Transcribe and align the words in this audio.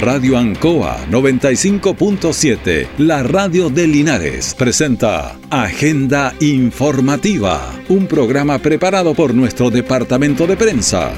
Radio 0.00 0.38
Ancoa 0.38 1.04
95.7, 1.10 2.86
la 2.98 3.24
radio 3.24 3.68
de 3.68 3.88
Linares, 3.88 4.54
presenta 4.54 5.36
Agenda 5.50 6.36
Informativa, 6.38 7.74
un 7.88 8.06
programa 8.06 8.60
preparado 8.60 9.12
por 9.14 9.34
nuestro 9.34 9.70
departamento 9.70 10.46
de 10.46 10.56
prensa. 10.56 11.12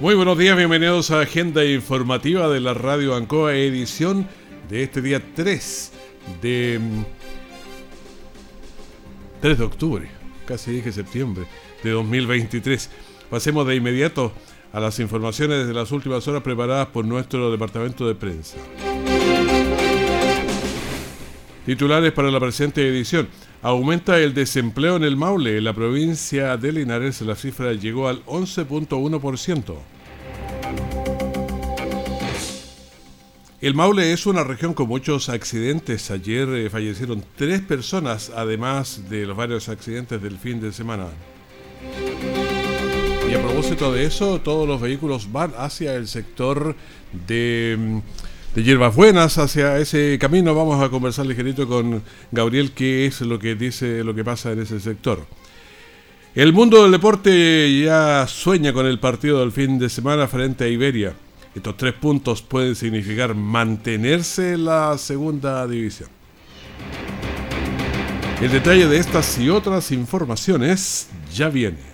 Muy 0.00 0.16
buenos 0.16 0.36
días, 0.36 0.56
bienvenidos 0.56 1.12
a 1.12 1.20
Agenda 1.20 1.64
Informativa 1.64 2.48
de 2.48 2.58
la 2.58 2.74
Radio 2.74 3.14
Ancoa, 3.14 3.54
edición 3.54 4.26
de 4.68 4.82
este 4.82 5.00
día 5.00 5.22
3 5.36 5.92
de 6.42 6.80
3 9.40 9.56
de 9.56 9.64
octubre, 9.64 10.08
casi 10.46 10.72
dije 10.72 10.90
septiembre 10.90 11.44
de 11.84 11.90
2023. 11.90 12.90
Pasemos 13.30 13.66
de 13.68 13.76
inmediato 13.76 14.32
a 14.74 14.80
las 14.80 14.98
informaciones 14.98 15.68
de 15.68 15.72
las 15.72 15.92
últimas 15.92 16.26
horas 16.26 16.42
preparadas 16.42 16.88
por 16.88 17.04
nuestro 17.04 17.52
departamento 17.52 18.08
de 18.08 18.16
prensa. 18.16 18.56
Titulares 21.64 22.12
para 22.12 22.30
la 22.32 22.40
presente 22.40 22.86
edición. 22.86 23.28
Aumenta 23.62 24.18
el 24.18 24.34
desempleo 24.34 24.96
en 24.96 25.04
el 25.04 25.16
Maule. 25.16 25.58
En 25.58 25.64
la 25.64 25.72
provincia 25.72 26.56
de 26.56 26.72
Linares 26.72 27.20
la 27.22 27.36
cifra 27.36 27.72
llegó 27.72 28.08
al 28.08 28.24
11.1%. 28.26 29.76
El 33.60 33.74
Maule 33.74 34.12
es 34.12 34.26
una 34.26 34.42
región 34.42 34.74
con 34.74 34.88
muchos 34.88 35.28
accidentes. 35.28 36.10
Ayer 36.10 36.48
eh, 36.48 36.68
fallecieron 36.68 37.24
tres 37.36 37.60
personas, 37.60 38.30
además 38.34 39.08
de 39.08 39.24
los 39.24 39.36
varios 39.36 39.68
accidentes 39.68 40.20
del 40.20 40.36
fin 40.36 40.60
de 40.60 40.72
semana. 40.72 41.06
Y 43.28 43.34
a 43.34 43.42
propósito 43.42 43.92
de 43.92 44.04
eso, 44.04 44.40
todos 44.40 44.68
los 44.68 44.80
vehículos 44.80 45.32
van 45.32 45.52
hacia 45.56 45.94
el 45.94 46.06
sector 46.08 46.76
de, 47.26 48.00
de 48.54 48.62
Hierbas 48.62 48.94
Buenas, 48.94 49.38
hacia 49.38 49.78
ese 49.78 50.18
camino. 50.20 50.54
Vamos 50.54 50.82
a 50.82 50.88
conversar 50.90 51.26
ligerito 51.26 51.66
con 51.66 52.02
Gabriel 52.30 52.72
qué 52.72 53.06
es 53.06 53.20
lo 53.22 53.38
que 53.38 53.54
dice, 53.54 54.04
lo 54.04 54.14
que 54.14 54.24
pasa 54.24 54.52
en 54.52 54.60
ese 54.60 54.78
sector. 54.78 55.26
El 56.34 56.52
mundo 56.52 56.82
del 56.82 56.92
deporte 56.92 57.80
ya 57.82 58.26
sueña 58.26 58.72
con 58.72 58.86
el 58.86 58.98
partido 58.98 59.40
del 59.40 59.52
fin 59.52 59.78
de 59.78 59.88
semana 59.88 60.26
frente 60.26 60.64
a 60.64 60.68
Iberia. 60.68 61.14
Estos 61.54 61.76
tres 61.76 61.94
puntos 61.94 62.42
pueden 62.42 62.74
significar 62.74 63.34
mantenerse 63.34 64.54
en 64.54 64.64
la 64.64 64.98
segunda 64.98 65.66
división. 65.66 66.08
El 68.40 68.50
detalle 68.50 68.88
de 68.88 68.98
estas 68.98 69.38
y 69.38 69.48
otras 69.48 69.92
informaciones 69.92 71.08
ya 71.32 71.48
viene. 71.48 71.93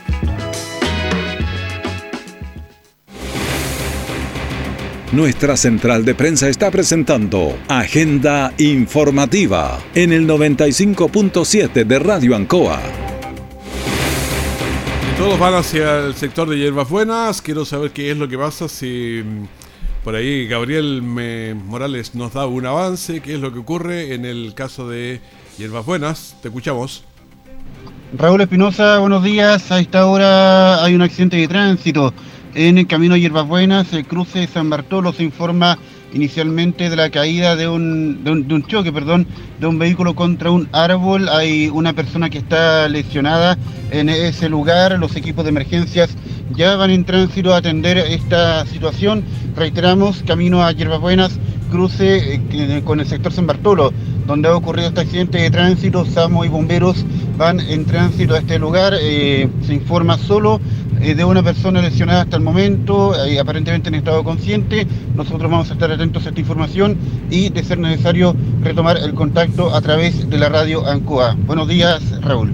Nuestra 5.11 5.57
central 5.57 6.05
de 6.05 6.15
prensa 6.15 6.47
está 6.47 6.71
presentando 6.71 7.57
Agenda 7.67 8.53
Informativa 8.57 9.77
en 9.93 10.13
el 10.13 10.25
95.7 10.25 11.83
de 11.83 11.99
Radio 11.99 12.33
Ancoa. 12.33 12.79
todos 15.17 15.37
van 15.37 15.55
hacia 15.55 15.99
el 16.05 16.15
sector 16.15 16.47
de 16.49 16.57
hierbas 16.57 16.89
buenas. 16.89 17.41
Quiero 17.41 17.65
saber 17.65 17.91
qué 17.91 18.11
es 18.11 18.17
lo 18.17 18.29
que 18.29 18.37
pasa 18.37 18.69
si 18.69 19.21
mm, 19.21 20.03
por 20.05 20.15
ahí 20.15 20.47
Gabriel 20.47 21.01
Morales 21.01 22.15
nos 22.15 22.31
da 22.31 22.45
un 22.45 22.65
avance, 22.65 23.19
qué 23.19 23.33
es 23.33 23.41
lo 23.41 23.51
que 23.51 23.59
ocurre 23.59 24.13
en 24.13 24.23
el 24.23 24.53
caso 24.55 24.87
de 24.87 25.19
hierbas 25.57 25.85
buenas. 25.85 26.37
Te 26.41 26.47
escuchamos. 26.47 27.03
Raúl 28.17 28.39
Espinosa, 28.39 28.99
buenos 28.99 29.25
días. 29.25 29.73
A 29.73 29.81
esta 29.81 30.05
hora 30.05 30.81
hay 30.85 30.95
un 30.95 31.01
accidente 31.01 31.35
de 31.35 31.49
tránsito 31.49 32.13
en 32.53 32.77
el 32.77 32.87
camino 32.87 33.15
Hierbas 33.15 33.47
Buenas, 33.47 33.93
el 33.93 34.05
cruce 34.05 34.47
San 34.47 34.69
Bartolo, 34.69 35.13
se 35.13 35.23
informa 35.23 35.77
inicialmente 36.13 36.89
de 36.89 36.95
la 36.95 37.09
caída 37.09 37.55
de 37.55 37.67
un, 37.67 38.23
de 38.23 38.31
un, 38.31 38.63
choque, 38.67 38.91
perdón, 38.91 39.25
de 39.59 39.67
un 39.67 39.79
vehículo 39.79 40.15
contra 40.15 40.51
un 40.51 40.67
árbol. 40.73 41.29
Hay 41.29 41.69
una 41.69 41.93
persona 41.93 42.29
que 42.29 42.39
está 42.39 42.89
lesionada 42.89 43.57
en 43.91 44.09
ese 44.09 44.49
lugar. 44.49 44.99
Los 44.99 45.15
equipos 45.15 45.45
de 45.45 45.49
emergencias 45.49 46.09
ya 46.53 46.75
van 46.75 46.91
en 46.91 47.05
tránsito 47.05 47.53
a 47.53 47.57
atender 47.57 47.97
esta 47.97 48.65
situación. 48.65 49.23
Reiteramos, 49.55 50.23
camino 50.25 50.63
a 50.63 50.71
Hierbas 50.73 50.99
Buenas, 50.99 51.39
cruce 51.71 52.41
eh, 52.51 52.81
con 52.83 52.99
el 52.99 53.07
sector 53.07 53.31
San 53.31 53.47
Bartolo, 53.47 53.93
donde 54.27 54.49
ha 54.49 54.55
ocurrido 54.55 54.89
este 54.89 55.01
accidente 55.01 55.37
de 55.37 55.49
tránsito. 55.49 56.05
SAMO 56.05 56.43
y 56.43 56.49
bomberos 56.49 57.05
van 57.37 57.61
en 57.61 57.85
tránsito 57.85 58.35
a 58.35 58.39
este 58.39 58.59
lugar. 58.59 58.93
Eh, 58.99 59.47
se 59.65 59.73
informa 59.73 60.17
solo 60.17 60.59
eh, 61.01 61.15
de 61.15 61.23
una 61.23 61.43
persona 61.43 61.81
lesionada 61.81 62.21
hasta 62.21 62.37
el 62.37 62.43
momento, 62.43 63.13
eh, 63.25 63.39
aparentemente 63.39 63.89
en 63.89 63.95
estado 63.95 64.23
consciente. 64.23 64.85
Nosotros 65.15 65.49
vamos 65.49 65.69
a 65.69 65.73
estar 65.73 65.91
atentos 65.91 66.25
a 66.25 66.29
esta 66.29 66.39
información 66.39 66.97
y, 67.29 67.49
de 67.49 67.63
ser 67.63 67.79
necesario, 67.79 68.35
retomar 68.61 68.97
el 68.97 69.13
contacto 69.13 69.73
a 69.73 69.81
través 69.81 70.29
de 70.29 70.37
la 70.37 70.49
radio 70.49 70.87
ANCOA. 70.87 71.35
Buenos 71.45 71.67
días, 71.67 72.21
Raúl. 72.21 72.51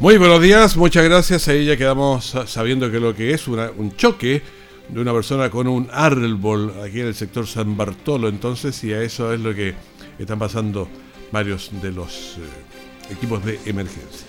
Muy 0.00 0.16
buenos 0.16 0.40
días, 0.40 0.76
muchas 0.76 1.04
gracias. 1.04 1.48
Ahí 1.48 1.64
ya 1.64 1.76
quedamos 1.76 2.36
sabiendo 2.46 2.90
que 2.90 3.00
lo 3.00 3.14
que 3.14 3.32
es 3.32 3.48
un 3.48 3.96
choque 3.96 4.42
de 4.88 5.00
una 5.00 5.12
persona 5.12 5.50
con 5.50 5.66
un 5.66 5.88
árbol 5.92 6.72
aquí 6.84 7.00
en 7.00 7.08
el 7.08 7.14
sector 7.14 7.46
San 7.46 7.76
Bartolo. 7.76 8.28
Entonces, 8.28 8.82
y 8.84 8.92
a 8.92 9.02
eso 9.02 9.32
es 9.32 9.40
lo 9.40 9.54
que 9.54 9.74
están 10.18 10.38
pasando 10.38 10.88
varios 11.32 11.70
de 11.82 11.92
los 11.92 12.36
eh, 12.38 13.12
equipos 13.12 13.44
de 13.44 13.58
emergencia. 13.66 14.27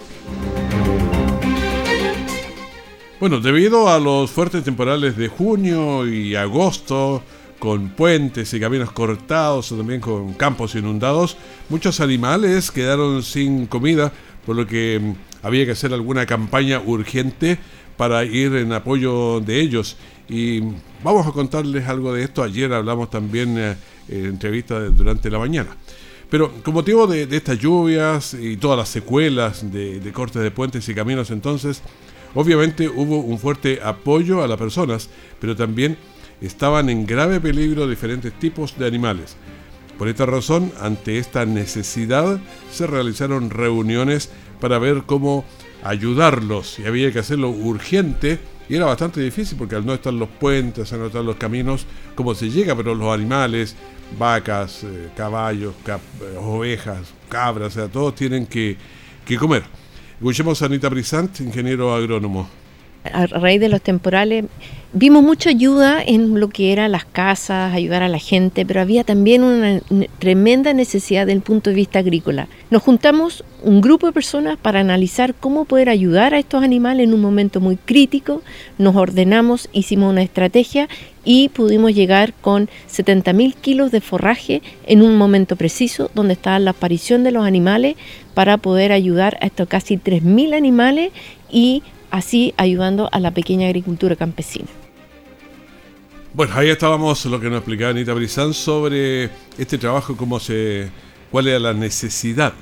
Bueno, 3.20 3.42
debido 3.42 3.90
a 3.90 4.00
los 4.00 4.32
fuertes 4.32 4.64
temporales 4.64 5.18
de 5.18 5.28
junio 5.28 6.08
y 6.08 6.36
agosto, 6.36 7.22
con 7.60 7.90
puentes 7.90 8.54
y 8.54 8.60
caminos 8.62 8.92
cortados, 8.92 9.72
o 9.74 9.78
también 9.78 10.00
con 10.00 10.34
campos 10.36 10.74
inundados, 10.76 11.36
muchos 11.68 12.00
animales 12.00 12.72
quedaron 12.72 13.22
sin 13.22 13.68
comida, 13.68 14.14
por 14.46 14.56
lo 14.56 14.66
que 14.66 15.00
mm, 15.02 15.46
había 15.46 15.66
que 15.66 15.74
hacer 15.74 15.94
alguna 15.94 16.26
campaña 16.26 16.80
urgente 16.80 17.60
para 17.98 18.24
ir 18.24 18.56
en 18.56 18.72
apoyo 18.72 19.42
de 19.42 19.60
ellos. 19.60 19.98
Y 20.30 20.62
vamos 21.04 21.28
a 21.28 21.32
contarles 21.32 21.90
algo 21.90 22.14
de 22.14 22.24
esto. 22.24 22.42
Ayer 22.42 22.72
hablamos 22.72 23.10
también 23.10 23.58
eh, 23.58 23.76
en 24.08 24.26
entrevista 24.28 24.80
durante 24.80 25.30
la 25.30 25.40
mañana. 25.40 25.72
Pero 26.30 26.52
con 26.64 26.74
motivo 26.74 27.08
de, 27.08 27.24
estas 27.36 27.58
lluvias 27.58 28.34
y 28.34 28.58
todas 28.58 28.78
las 28.78 28.90
secuelas 28.90 29.72
de, 29.72 30.00
de 30.00 30.12
cortes 30.12 30.42
de 30.42 30.52
puentes 30.52 30.88
y 30.88 30.94
caminos 30.94 31.32
entonces, 31.32 31.82
Obviamente 32.36 32.88
hubo 32.88 33.20
un 33.20 33.40
fuerte 33.40 33.80
apoyo 33.84 34.44
a 34.44 34.48
las 34.48 34.58
personas, 34.58 35.10
pero 35.40 35.56
también 35.56 35.98
estaban 36.42 36.90
en 36.90 37.06
grave 37.06 37.40
peligro 37.40 37.88
diferentes 37.88 38.34
tipos 38.34 38.78
de 38.78 38.86
animales. 38.86 39.36
Por 39.98 40.08
esta 40.08 40.26
razón, 40.26 40.72
ante 40.80 41.18
esta 41.18 41.46
necesidad, 41.46 42.40
se 42.72 42.88
realizaron 42.88 43.50
reuniones 43.50 44.30
para 44.62 44.80
ver 44.80 45.04
cómo 45.06 45.44
ayudarlos 45.84 46.80
y 46.80 46.86
había 46.86 47.12
que 47.12 47.20
hacerlo 47.20 47.50
urgente 47.50 48.40
y 48.70 48.76
era 48.76 48.86
bastante 48.86 49.20
difícil 49.20 49.58
porque 49.58 49.76
al 49.76 49.86
no 49.86 49.94
estar 49.94 50.14
los 50.14 50.30
puentes, 50.30 50.94
al 50.94 51.00
no 51.00 51.08
estar 51.08 51.24
los 51.24 51.38
caminos, 51.38 51.88
cómo 52.14 52.36
se 52.36 52.50
llega, 52.50 52.76
pero 52.76 52.94
los 52.94 53.12
animales, 53.12 53.76
vacas, 54.18 54.84
eh, 54.84 55.10
caballos, 55.18 55.74
eh, 55.88 56.38
ovejas, 56.40 57.12
cabras, 57.28 57.76
o 57.76 57.80
sea, 57.80 57.88
todos 57.88 58.14
tienen 58.14 58.46
que, 58.46 58.78
que 59.26 59.38
comer. 59.38 59.64
Escuchemos 60.18 60.62
a 60.62 60.66
Anita 60.66 60.88
Brisant, 60.88 61.40
ingeniero 61.40 61.94
agrónomo. 61.94 62.48
A 63.12 63.26
raíz 63.26 63.60
de 63.60 63.70
los 63.70 63.82
temporales 63.82 64.46
vimos 64.92 65.24
mucha 65.24 65.52
ayuda 65.52 66.02
en 66.04 66.40
lo 66.40 66.50
que 66.50 66.72
eran 66.72 66.92
las 66.92 67.06
casas, 67.06 67.74
ayudar 67.74 68.02
a 68.02 68.10
la 68.10 68.18
gente, 68.18 68.66
pero 68.66 68.82
había 68.82 69.04
también 69.04 69.44
una 69.44 69.82
tremenda 70.18 70.74
necesidad 70.74 71.26
desde 71.26 71.38
el 71.38 71.42
punto 71.42 71.70
de 71.70 71.76
vista 71.76 72.00
agrícola. 72.00 72.48
Nos 72.72 72.82
juntamos 72.82 73.44
un 73.62 73.82
grupo 73.82 74.08
de 74.08 74.14
personas 74.14 74.58
para 74.58 74.80
analizar 74.80 75.36
cómo 75.36 75.66
poder 75.66 75.90
ayudar 75.90 76.34
a 76.34 76.40
estos 76.40 76.64
animales 76.64 77.04
en 77.04 77.14
un 77.14 77.22
momento 77.22 77.60
muy 77.60 77.76
crítico. 77.76 78.42
Nos 78.78 78.96
ordenamos, 78.96 79.70
hicimos 79.74 80.12
una 80.12 80.24
estrategia 80.24 80.88
y 81.24 81.50
pudimos 81.50 81.94
llegar 81.94 82.34
con 82.34 82.70
70.000 82.90 83.54
kilos 83.56 83.92
de 83.92 84.02
forraje 84.02 84.62
en 84.88 85.02
un 85.02 85.18
momento 85.18 85.56
preciso 85.56 86.10
donde 86.16 86.34
estaba 86.34 86.58
la 86.58 86.72
aparición 86.72 87.24
de 87.24 87.32
los 87.32 87.46
animales 87.46 87.96
para 88.34 88.58
poder 88.58 88.92
ayudar 88.92 89.38
a 89.42 89.48
estos 89.48 89.68
casi 89.68 89.98
3.000 89.98 90.56
animales 90.56 91.12
y 91.52 91.84
así 92.12 92.54
ayudando 92.58 93.10
a 93.12 93.20
la 93.20 93.32
pequeña 93.32 93.68
agricultura 93.68 94.16
campesina. 94.16 94.68
Bueno, 96.34 96.54
ahí 96.56 96.70
estábamos 96.70 97.26
lo 97.26 97.40
que 97.40 97.50
nos 97.50 97.58
explicaba 97.58 97.92
Anita 97.92 98.14
Brizán 98.14 98.54
sobre 98.54 99.30
este 99.58 99.78
trabajo, 99.78 100.16
cómo 100.16 100.40
se, 100.40 100.90
cuál 101.32 101.48
era 101.48 101.60
la 101.60 101.74
necesidad. 101.74 102.54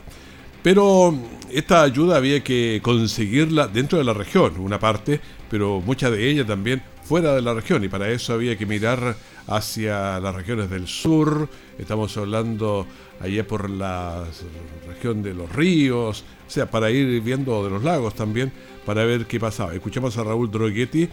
Pero 0.63 1.13
esta 1.51 1.83
ayuda 1.83 2.17
había 2.17 2.43
que 2.43 2.79
conseguirla 2.81 3.67
dentro 3.67 3.97
de 3.97 4.03
la 4.03 4.13
región, 4.13 4.59
una 4.59 4.79
parte, 4.79 5.19
pero 5.49 5.81
mucha 5.81 6.09
de 6.09 6.29
ella 6.29 6.45
también 6.45 6.81
fuera 7.03 7.33
de 7.35 7.41
la 7.41 7.53
región 7.53 7.83
y 7.83 7.87
para 7.87 8.09
eso 8.09 8.33
había 8.33 8.57
que 8.57 8.65
mirar 8.65 9.15
hacia 9.47 10.19
las 10.19 10.35
regiones 10.35 10.69
del 10.69 10.87
sur, 10.87 11.47
estamos 11.77 12.17
hablando 12.17 12.85
allá 13.21 13.47
por 13.47 13.69
la 13.69 14.25
región 14.87 15.23
de 15.23 15.33
los 15.33 15.49
ríos, 15.53 16.25
o 16.45 16.49
sea, 16.49 16.69
para 16.69 16.91
ir 16.91 17.21
viendo 17.21 17.63
de 17.63 17.69
los 17.69 17.83
lagos 17.83 18.13
también, 18.13 18.51
para 18.87 19.03
ver 19.03 19.25
qué 19.25 19.37
pasaba. 19.37 19.73
Escuchamos 19.73 20.17
a 20.17 20.23
Raúl 20.23 20.49
Droguetti, 20.49 21.09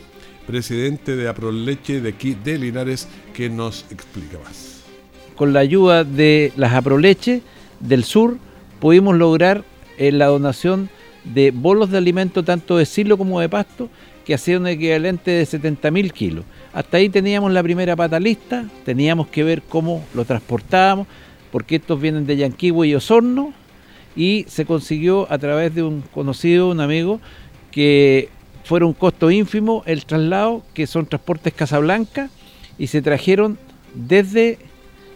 presidente 0.47 1.17
de 1.17 1.29
Aproleche 1.29 2.01
de 2.01 2.11
aquí 2.11 2.35
de 2.35 2.57
Linares, 2.57 3.09
que 3.35 3.51
nos 3.51 3.85
explica 3.91 4.39
más. 4.39 4.85
Con 5.35 5.53
la 5.53 5.59
ayuda 5.59 6.05
de 6.05 6.53
las 6.55 6.73
Aproleche 6.73 7.43
del 7.81 8.05
sur, 8.05 8.39
pudimos 8.79 9.17
lograr 9.17 9.65
eh, 9.99 10.13
la 10.13 10.27
donación 10.27 10.89
de 11.25 11.51
bolos 11.51 11.91
de 11.91 11.99
alimento 11.99 12.45
tanto 12.45 12.77
de 12.77 12.87
silo 12.87 13.19
como 13.19 13.41
de 13.41 13.49
pasto 13.49 13.91
que 14.25 14.35
hacía 14.35 14.59
un 14.59 14.69
equivalente 14.69 15.33
de 15.33 15.43
70.000 15.43 16.13
kilos. 16.13 16.45
Hasta 16.73 16.99
ahí 16.99 17.09
teníamos 17.09 17.51
la 17.51 17.63
primera 17.65 17.97
pata 17.97 18.21
lista, 18.21 18.67
teníamos 18.85 19.27
que 19.27 19.43
ver 19.43 19.63
cómo 19.63 20.05
lo 20.15 20.25
transportábamos, 20.25 21.09
porque 21.51 21.77
estos 21.77 22.01
vienen 22.01 22.25
de 22.25 22.37
Yanquihue 22.37 22.87
y 22.87 22.95
Osorno, 22.95 23.53
y 24.17 24.45
se 24.49 24.65
consiguió 24.65 25.27
a 25.29 25.39
través 25.39 25.75
de 25.75 25.83
un 25.83 26.03
conocido, 26.03 26.71
un 26.71 26.81
amigo, 26.81 27.21
que 27.75 28.29
fuera 28.63 28.87
un 28.87 28.93
costo 28.93 29.33
ínfimo 29.33 29.83
el 29.85 30.07
traslado, 30.07 30.63
que 30.75 30.87
son 30.87 31.07
transportes 31.07 31.53
Casablanca, 31.53 32.31
y 32.79 32.87
se 32.87 33.03
trajeron 33.03 33.59
desde 33.95 34.59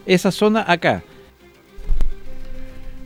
esa 0.05 0.29
zona 0.31 0.65
acá. 0.67 1.01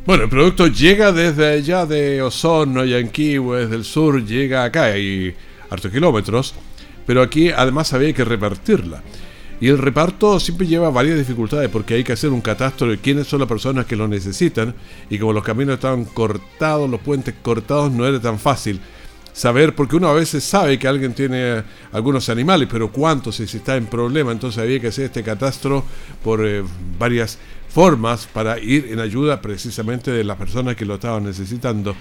Bueno, 0.08 0.24
el 0.24 0.30
producto 0.30 0.68
llega 0.68 1.12
desde 1.12 1.48
allá 1.48 1.86
de 1.86 2.22
Osorno, 2.24 2.84
Yanquihue, 2.84 3.60
desde 3.60 3.76
el 3.76 3.86
sur, 3.86 4.26
llega 4.26 4.64
acá 4.64 4.98
y 4.98 5.36
hartos 5.70 5.92
kilómetros, 5.92 6.56
pero 7.06 7.22
aquí 7.22 7.50
además 7.50 7.94
había 7.94 8.12
que 8.12 8.26
repartirla. 8.26 9.04
Y 9.62 9.68
el 9.68 9.78
reparto 9.78 10.40
siempre 10.40 10.66
lleva 10.66 10.90
varias 10.90 11.18
dificultades 11.18 11.70
porque 11.70 11.94
hay 11.94 12.04
que 12.04 12.14
hacer 12.14 12.32
un 12.32 12.42
catastro 12.42 12.88
de 12.90 12.98
quiénes 12.98 13.28
son 13.28 13.40
las 13.40 13.48
personas 13.48 13.86
que 13.86 13.96
lo 13.96 14.08
necesitan 14.08 14.74
y 15.10 15.20
como 15.20 15.32
los 15.32 15.44
caminos 15.44 15.76
estaban 15.76 16.06
cortados, 16.06 16.90
los 16.90 17.00
puentes 17.00 17.36
cortados, 17.42 17.92
no 17.92 18.06
era 18.06 18.20
tan 18.20 18.40
fácil 18.40 18.82
saber, 19.34 19.76
porque 19.76 19.96
uno 19.96 20.08
a 20.08 20.14
veces 20.14 20.44
sabe 20.44 20.80
que 20.80 20.88
alguien 20.88 21.14
tiene 21.14 21.64
algunos 21.92 22.30
animales, 22.30 22.70
pero 22.72 22.92
cuántos 22.92 23.36
si 23.36 23.44
está 23.44 23.76
en 23.76 23.88
problema, 23.88 24.32
entonces 24.32 24.62
había 24.62 24.80
que 24.80 24.88
hacer 24.88 25.06
este 25.06 25.24
catastro 25.24 25.84
por 26.24 26.46
eh, 26.46 26.64
varias 26.98 27.40
formas 27.68 28.28
para 28.32 28.60
ir 28.60 28.90
en 28.92 29.00
ayuda 29.00 29.42
precisamente 29.42 30.12
de 30.12 30.24
las 30.24 30.38
personas 30.38 30.76
que 30.76 30.86
lo 30.86 30.96
estaban 30.96 31.24
necesitando. 31.24 31.96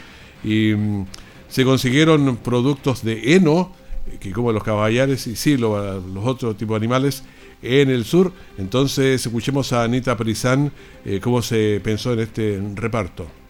Y 0.45 0.75
mm, 0.75 1.07
se 1.49 1.65
consiguieron 1.65 2.37
productos 2.37 3.03
de 3.03 3.35
heno, 3.35 3.73
que 4.21 4.33
como 4.33 4.53
los 4.53 4.63
caballares 4.63 5.27
y 5.27 5.37
sí, 5.37 5.57
los 5.57 6.03
otros 6.25 6.57
tipos 6.57 6.75
de 6.75 6.85
animales, 6.85 7.23
en 7.63 7.91
el 7.91 8.05
sur. 8.05 8.33
Entonces 8.59 9.25
escuchemos 9.25 9.73
a 9.73 9.85
Anita 9.85 10.17
Perizán 10.17 10.73
eh, 11.05 11.21
cómo 11.23 11.41
se 11.41 11.81
pensó 11.83 12.13
en 12.13 12.21
este 12.21 12.63
reparto. 12.75 13.42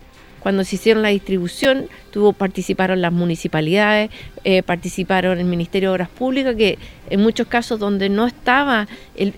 Cuando 0.42 0.64
se 0.64 0.74
hicieron 0.74 1.02
la 1.02 1.10
distribución, 1.10 1.86
tuvo, 2.10 2.32
participaron 2.32 3.00
las 3.00 3.12
municipalidades, 3.12 4.10
eh, 4.42 4.62
participaron 4.64 5.38
el 5.38 5.44
Ministerio 5.44 5.90
de 5.90 5.94
Obras 5.94 6.08
Públicas, 6.08 6.56
que 6.56 6.78
en 7.10 7.20
muchos 7.20 7.46
casos 7.46 7.78
donde 7.78 8.08
no 8.08 8.26
estaba 8.26 8.88
el, 9.14 9.32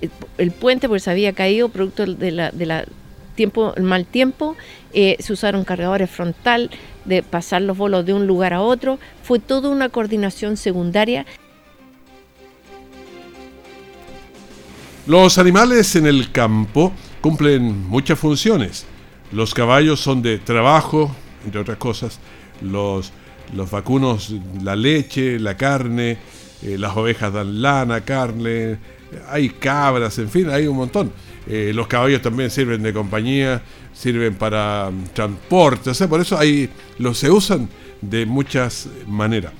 puente, 0.52 0.88
porque 0.88 1.00
se 1.00 1.10
había 1.10 1.34
caído 1.34 1.68
producto 1.68 2.06
de 2.06 2.30
la, 2.30 2.84
mal 3.82 4.06
tiempo, 4.06 4.56
eh, 4.94 5.16
se 5.18 5.32
usaron 5.34 5.64
cargadores 5.64 6.10
frontal, 6.10 6.70
de 7.04 7.22
pasar 7.22 7.60
los 7.60 7.76
bolos 7.76 8.06
de 8.06 8.14
un 8.14 8.26
lugar 8.26 8.54
a 8.54 8.62
otro, 8.62 8.98
fue 9.22 9.38
toda 9.38 9.68
una 9.68 9.90
coordinación 9.90 10.56
secundaria. 10.56 11.26
Los 15.06 15.36
animales 15.36 15.96
en 15.96 16.06
el 16.06 16.32
campo 16.32 16.92
cumplen 17.20 17.86
muchas 17.88 18.18
funciones. 18.18 18.86
Los 19.34 19.52
caballos 19.52 20.00
son 20.00 20.22
de 20.22 20.38
trabajo, 20.38 21.14
entre 21.44 21.60
otras 21.60 21.76
cosas. 21.76 22.20
Los, 22.62 23.12
los 23.54 23.70
vacunos, 23.70 24.34
la 24.62 24.76
leche, 24.76 25.38
la 25.38 25.56
carne. 25.56 26.19
Eh, 26.62 26.78
las 26.78 26.96
ovejas 26.96 27.32
dan 27.32 27.60
lana, 27.60 28.00
carne. 28.02 28.78
Hay 29.28 29.50
cabras, 29.50 30.19
en 30.19 30.31
fin, 30.31 30.48
hay 30.48 30.66
un 30.66 30.76
montón. 30.76 31.12
Eh, 31.46 31.72
los 31.75 31.86
caballos 31.86 32.22
también 32.22 32.50
sirven 32.50 32.82
de 32.82 32.92
compañía 32.94 33.62
sirven 33.94 34.34
para 34.34 34.90
mm, 34.90 35.04
transporte, 35.14 35.90
o 35.90 35.94
sea, 35.94 36.08
por 36.08 36.20
eso 36.20 36.36
ahí 36.36 36.69
los 36.98 37.19
se 37.19 37.31
usan 37.31 37.69
de 38.00 38.26
muchas 38.26 38.88
maneras. 39.06 39.52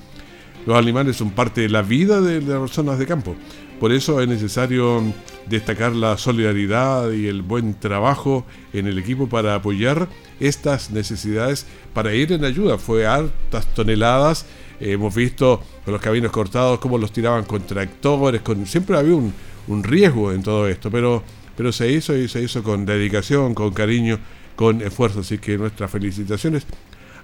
Los 0.65 0.77
animales 0.77 1.15
son 1.15 1.31
parte 1.31 1.61
de 1.61 1.69
la 1.69 1.81
vida 1.81 2.21
de 2.21 2.41
las 2.41 2.59
personas 2.59 2.99
de 2.99 3.05
campo. 3.07 3.35
Por 3.79 3.91
eso 3.91 4.21
es 4.21 4.27
necesario 4.27 5.03
destacar 5.47 5.95
la 5.95 6.17
solidaridad 6.17 7.11
y 7.11 7.27
el 7.27 7.41
buen 7.41 7.73
trabajo 7.79 8.45
en 8.73 8.87
el 8.87 8.97
equipo 8.97 9.27
para 9.27 9.55
apoyar 9.55 10.07
estas 10.39 10.91
necesidades 10.91 11.65
para 11.93 12.13
ir 12.13 12.31
en 12.31 12.45
ayuda. 12.45 12.77
Fue 12.77 13.05
hartas 13.05 13.67
toneladas. 13.73 14.45
hemos 14.79 15.13
visto 15.13 15.61
los 15.85 16.01
caminos 16.01 16.31
cortados 16.31 16.79
cómo 16.79 16.97
los 16.97 17.11
tiraban 17.11 17.43
con 17.43 17.61
tractores. 17.63 18.41
Siempre 18.65 18.97
había 18.97 19.15
un, 19.15 19.33
un 19.67 19.83
riesgo 19.83 20.31
en 20.31 20.41
todo 20.41 20.67
esto, 20.67 20.89
pero 20.89 21.23
pero 21.55 21.71
se 21.71 21.91
hizo 21.91 22.15
y 22.15 22.27
se 22.27 22.41
hizo 22.41 22.63
con 22.63 22.85
dedicación, 22.85 23.53
con 23.53 23.71
cariño, 23.71 24.19
con 24.55 24.81
esfuerzo. 24.81 25.21
Así 25.21 25.37
que 25.37 25.57
nuestras 25.57 25.89
felicitaciones 25.89 26.65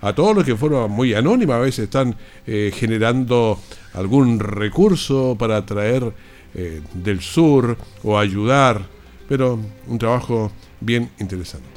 a 0.01 0.13
todos 0.13 0.35
los 0.35 0.43
que 0.43 0.55
fueron 0.55 0.89
muy 0.89 1.13
anónima, 1.13 1.57
a 1.57 1.59
veces 1.59 1.85
están 1.85 2.15
eh, 2.47 2.71
generando 2.73 3.59
algún 3.93 4.39
recurso 4.39 5.35
para 5.37 5.63
traer 5.65 6.11
eh, 6.53 6.81
del 6.93 7.21
sur 7.21 7.77
o 8.03 8.17
ayudar, 8.17 8.81
pero 9.27 9.59
un 9.87 9.97
trabajo 9.97 10.51
bien 10.79 11.09
interesante. 11.19 11.67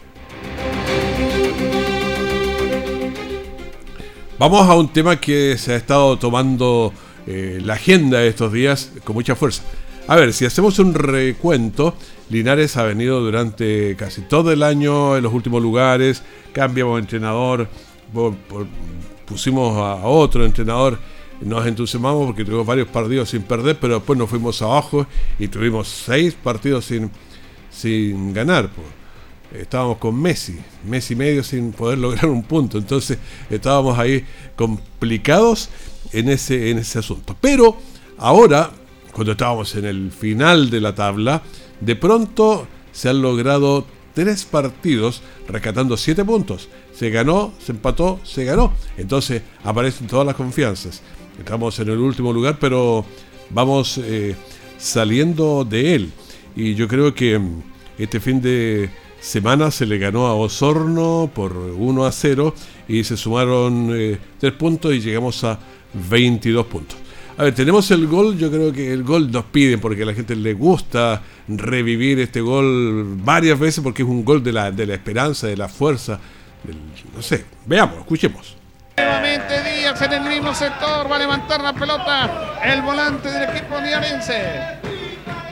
Vamos 4.38 4.68
a 4.68 4.74
un 4.74 4.88
tema 4.88 5.20
que 5.20 5.56
se 5.58 5.74
ha 5.74 5.76
estado 5.76 6.18
tomando 6.18 6.92
eh, 7.26 7.60
la 7.64 7.74
agenda 7.74 8.22
estos 8.24 8.52
días 8.52 8.92
con 9.04 9.14
mucha 9.14 9.36
fuerza. 9.36 9.62
A 10.08 10.16
ver, 10.16 10.32
si 10.32 10.44
hacemos 10.44 10.78
un 10.80 10.92
recuento, 10.92 11.94
Linares 12.28 12.76
ha 12.76 12.82
venido 12.82 13.20
durante 13.20 13.96
casi 13.96 14.22
todo 14.22 14.52
el 14.52 14.62
año 14.62 15.16
en 15.16 15.22
los 15.22 15.32
últimos 15.32 15.62
lugares, 15.62 16.22
cambiamos 16.52 16.96
de 16.96 17.00
entrenador, 17.00 17.68
pusimos 19.24 19.76
a 19.78 20.04
otro 20.06 20.44
entrenador, 20.44 20.98
nos 21.40 21.66
entusiasmamos 21.66 22.26
porque 22.26 22.44
tuvimos 22.44 22.66
varios 22.66 22.88
partidos 22.88 23.30
sin 23.30 23.42
perder, 23.42 23.78
pero 23.78 23.94
después 23.94 24.18
nos 24.18 24.30
fuimos 24.30 24.60
abajo 24.62 25.06
y 25.38 25.48
tuvimos 25.48 25.88
seis 25.88 26.34
partidos 26.34 26.86
sin, 26.86 27.10
sin 27.70 28.32
ganar. 28.32 28.70
Estábamos 29.52 29.98
con 29.98 30.20
Messi, 30.20 30.58
Messi 30.84 31.14
medio 31.14 31.44
sin 31.44 31.72
poder 31.72 31.98
lograr 31.98 32.26
un 32.26 32.42
punto, 32.42 32.78
entonces 32.78 33.18
estábamos 33.50 33.98
ahí 33.98 34.24
complicados 34.56 35.68
en 36.12 36.28
ese, 36.28 36.70
en 36.70 36.78
ese 36.78 36.98
asunto. 36.98 37.36
Pero 37.40 37.76
ahora 38.18 38.70
cuando 39.14 39.32
estábamos 39.32 39.74
en 39.76 39.84
el 39.84 40.10
final 40.10 40.68
de 40.70 40.80
la 40.80 40.94
tabla, 40.94 41.42
de 41.80 41.96
pronto 41.96 42.66
se 42.92 43.08
han 43.08 43.22
logrado 43.22 43.86
tres 44.12 44.44
partidos 44.44 45.22
rescatando 45.48 45.96
siete 45.96 46.24
puntos. 46.24 46.68
Se 46.92 47.10
ganó, 47.10 47.52
se 47.64 47.72
empató, 47.72 48.20
se 48.24 48.44
ganó. 48.44 48.72
Entonces 48.96 49.42
aparecen 49.62 50.06
todas 50.06 50.26
las 50.26 50.34
confianzas. 50.34 51.00
Estamos 51.38 51.78
en 51.78 51.88
el 51.88 51.98
último 51.98 52.32
lugar, 52.32 52.58
pero 52.60 53.04
vamos 53.50 53.98
eh, 53.98 54.34
saliendo 54.78 55.64
de 55.64 55.94
él. 55.94 56.12
Y 56.56 56.74
yo 56.74 56.88
creo 56.88 57.14
que 57.14 57.38
mm, 57.38 57.62
este 57.98 58.20
fin 58.20 58.40
de 58.40 58.90
semana 59.20 59.70
se 59.70 59.86
le 59.86 59.98
ganó 59.98 60.26
a 60.26 60.34
Osorno 60.34 61.30
por 61.34 61.56
1 61.56 62.04
a 62.04 62.12
0 62.12 62.54
y 62.88 63.04
se 63.04 63.16
sumaron 63.16 63.90
eh, 63.94 64.18
tres 64.38 64.52
puntos 64.52 64.94
y 64.94 65.00
llegamos 65.00 65.42
a 65.44 65.58
22 66.10 66.66
puntos. 66.66 66.98
A 67.36 67.44
ver, 67.44 67.54
tenemos 67.54 67.90
el 67.90 68.06
gol, 68.06 68.38
yo 68.38 68.48
creo 68.48 68.72
que 68.72 68.92
el 68.92 69.02
gol 69.02 69.32
nos 69.32 69.44
piden 69.46 69.80
porque 69.80 70.04
a 70.04 70.06
la 70.06 70.14
gente 70.14 70.36
le 70.36 70.54
gusta 70.54 71.20
revivir 71.48 72.20
este 72.20 72.40
gol 72.40 73.16
varias 73.24 73.58
veces 73.58 73.82
porque 73.82 74.02
es 74.02 74.08
un 74.08 74.24
gol 74.24 74.42
de 74.42 74.52
la, 74.52 74.70
de 74.70 74.86
la 74.86 74.94
esperanza, 74.94 75.48
de 75.48 75.56
la 75.56 75.68
fuerza, 75.68 76.20
no 77.14 77.22
sé, 77.22 77.44
veamos, 77.66 77.98
escuchemos. 77.98 78.56
Nuevamente 78.96 79.73
Díaz 79.84 80.00
en 80.00 80.12
el 80.14 80.22
mismo 80.22 80.54
sector, 80.54 81.12
va 81.12 81.16
a 81.16 81.18
levantar 81.18 81.60
la 81.60 81.74
pelota 81.74 82.30
el 82.62 82.80
volante 82.80 83.30
del 83.30 83.50
equipo 83.50 83.78
diarense. 83.82 84.78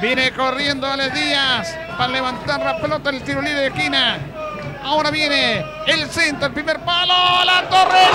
Viene 0.00 0.32
corriendo 0.32 0.86
Alex 0.86 1.12
Díaz 1.12 1.76
para 1.98 2.08
levantar 2.08 2.60
la 2.60 2.78
pelota 2.78 3.10
el 3.10 3.22
tiro 3.24 3.42
libre 3.42 3.60
de 3.60 3.66
esquina. 3.66 4.16
Ahora 4.82 5.10
viene 5.10 5.62
el 5.86 6.08
centro, 6.08 6.46
el 6.46 6.54
primer 6.54 6.80
palo, 6.80 7.44
la 7.44 7.68
torre. 7.68 8.08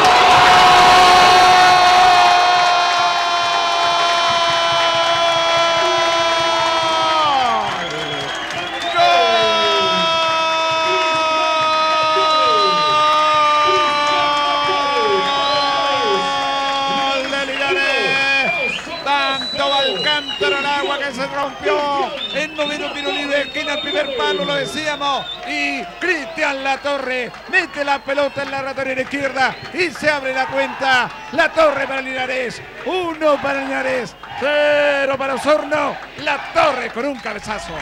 El 22.36 22.56
noveno 22.56 22.92
tiro 22.94 23.12
libre 23.12 23.42
esquina, 23.42 23.74
el 23.75 23.82
primer 23.82 24.16
palo, 24.18 24.46
lo 24.46 24.56
decíamos. 24.56 25.25
Y 25.48 25.82
Cristian 26.00 26.63
Latorre 26.63 27.32
mete 27.51 27.84
la 27.84 28.04
pelota 28.04 28.44
en 28.44 28.51
la 28.51 28.62
ratonera 28.62 29.01
izquierda 29.01 29.56
y 29.74 29.92
se 29.92 30.10
abre 30.10 30.34
la 30.34 30.48
cuenta. 30.48 31.10
La 31.34 31.51
Torre 31.51 31.88
para 31.88 32.01
Linares, 32.01 32.62
uno 32.86 33.42
para 33.42 33.63
Linares, 33.63 34.16
cero 34.39 35.16
para 35.18 35.36
Osorno. 35.36 35.96
La 36.24 36.54
Torre 36.54 36.92
con 36.94 37.06
un 37.06 37.18
cabezazo. 37.18 37.74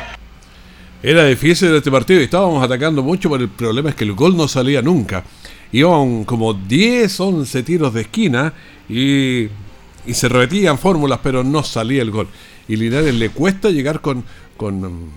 Era 1.03 1.25
difícil 1.25 1.75
este 1.75 1.91
partido 1.91 2.21
y 2.21 2.23
estábamos 2.23 2.63
atacando 2.63 3.03
mucho, 3.03 3.29
pero 3.29 3.43
el 3.43 3.49
problema 3.49 3.89
es 3.89 3.95
que 3.95 4.05
el 4.05 4.13
gol 4.13 4.35
no 4.35 4.47
salía 4.47 4.81
nunca. 4.81 5.23
Iban 5.71 6.23
como 6.23 6.53
10, 6.53 7.19
11 7.19 7.63
tiros 7.63 7.93
de 7.93 8.01
esquina 8.01 8.53
y, 8.87 9.49
y 10.05 10.13
se 10.13 10.29
repetían 10.29 10.77
fórmulas, 10.77 11.19
pero 11.21 11.43
no 11.43 11.63
salía 11.63 12.01
el 12.01 12.11
gol. 12.11 12.27
Y 12.67 12.75
Linares 12.75 13.13
le 13.15 13.29
cuesta 13.29 13.69
llegar 13.69 14.01
con, 14.01 14.23
con 14.57 14.81
mm, 14.81 15.11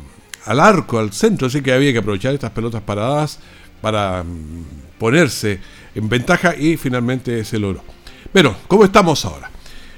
al 0.46 0.60
arco, 0.60 0.98
al 0.98 1.12
centro, 1.12 1.46
así 1.46 1.62
que 1.62 1.72
había 1.72 1.92
que 1.92 1.98
aprovechar 1.98 2.34
estas 2.34 2.50
pelotas 2.50 2.82
paradas 2.82 3.38
para 3.80 4.22
mm, 4.24 4.98
ponerse 4.98 5.60
en 5.94 6.08
ventaja 6.08 6.56
y 6.56 6.76
finalmente 6.76 7.44
se 7.44 7.58
logró. 7.58 7.82
Pero, 8.32 8.56
¿cómo 8.68 8.84
estamos 8.84 9.24
ahora? 9.24 9.50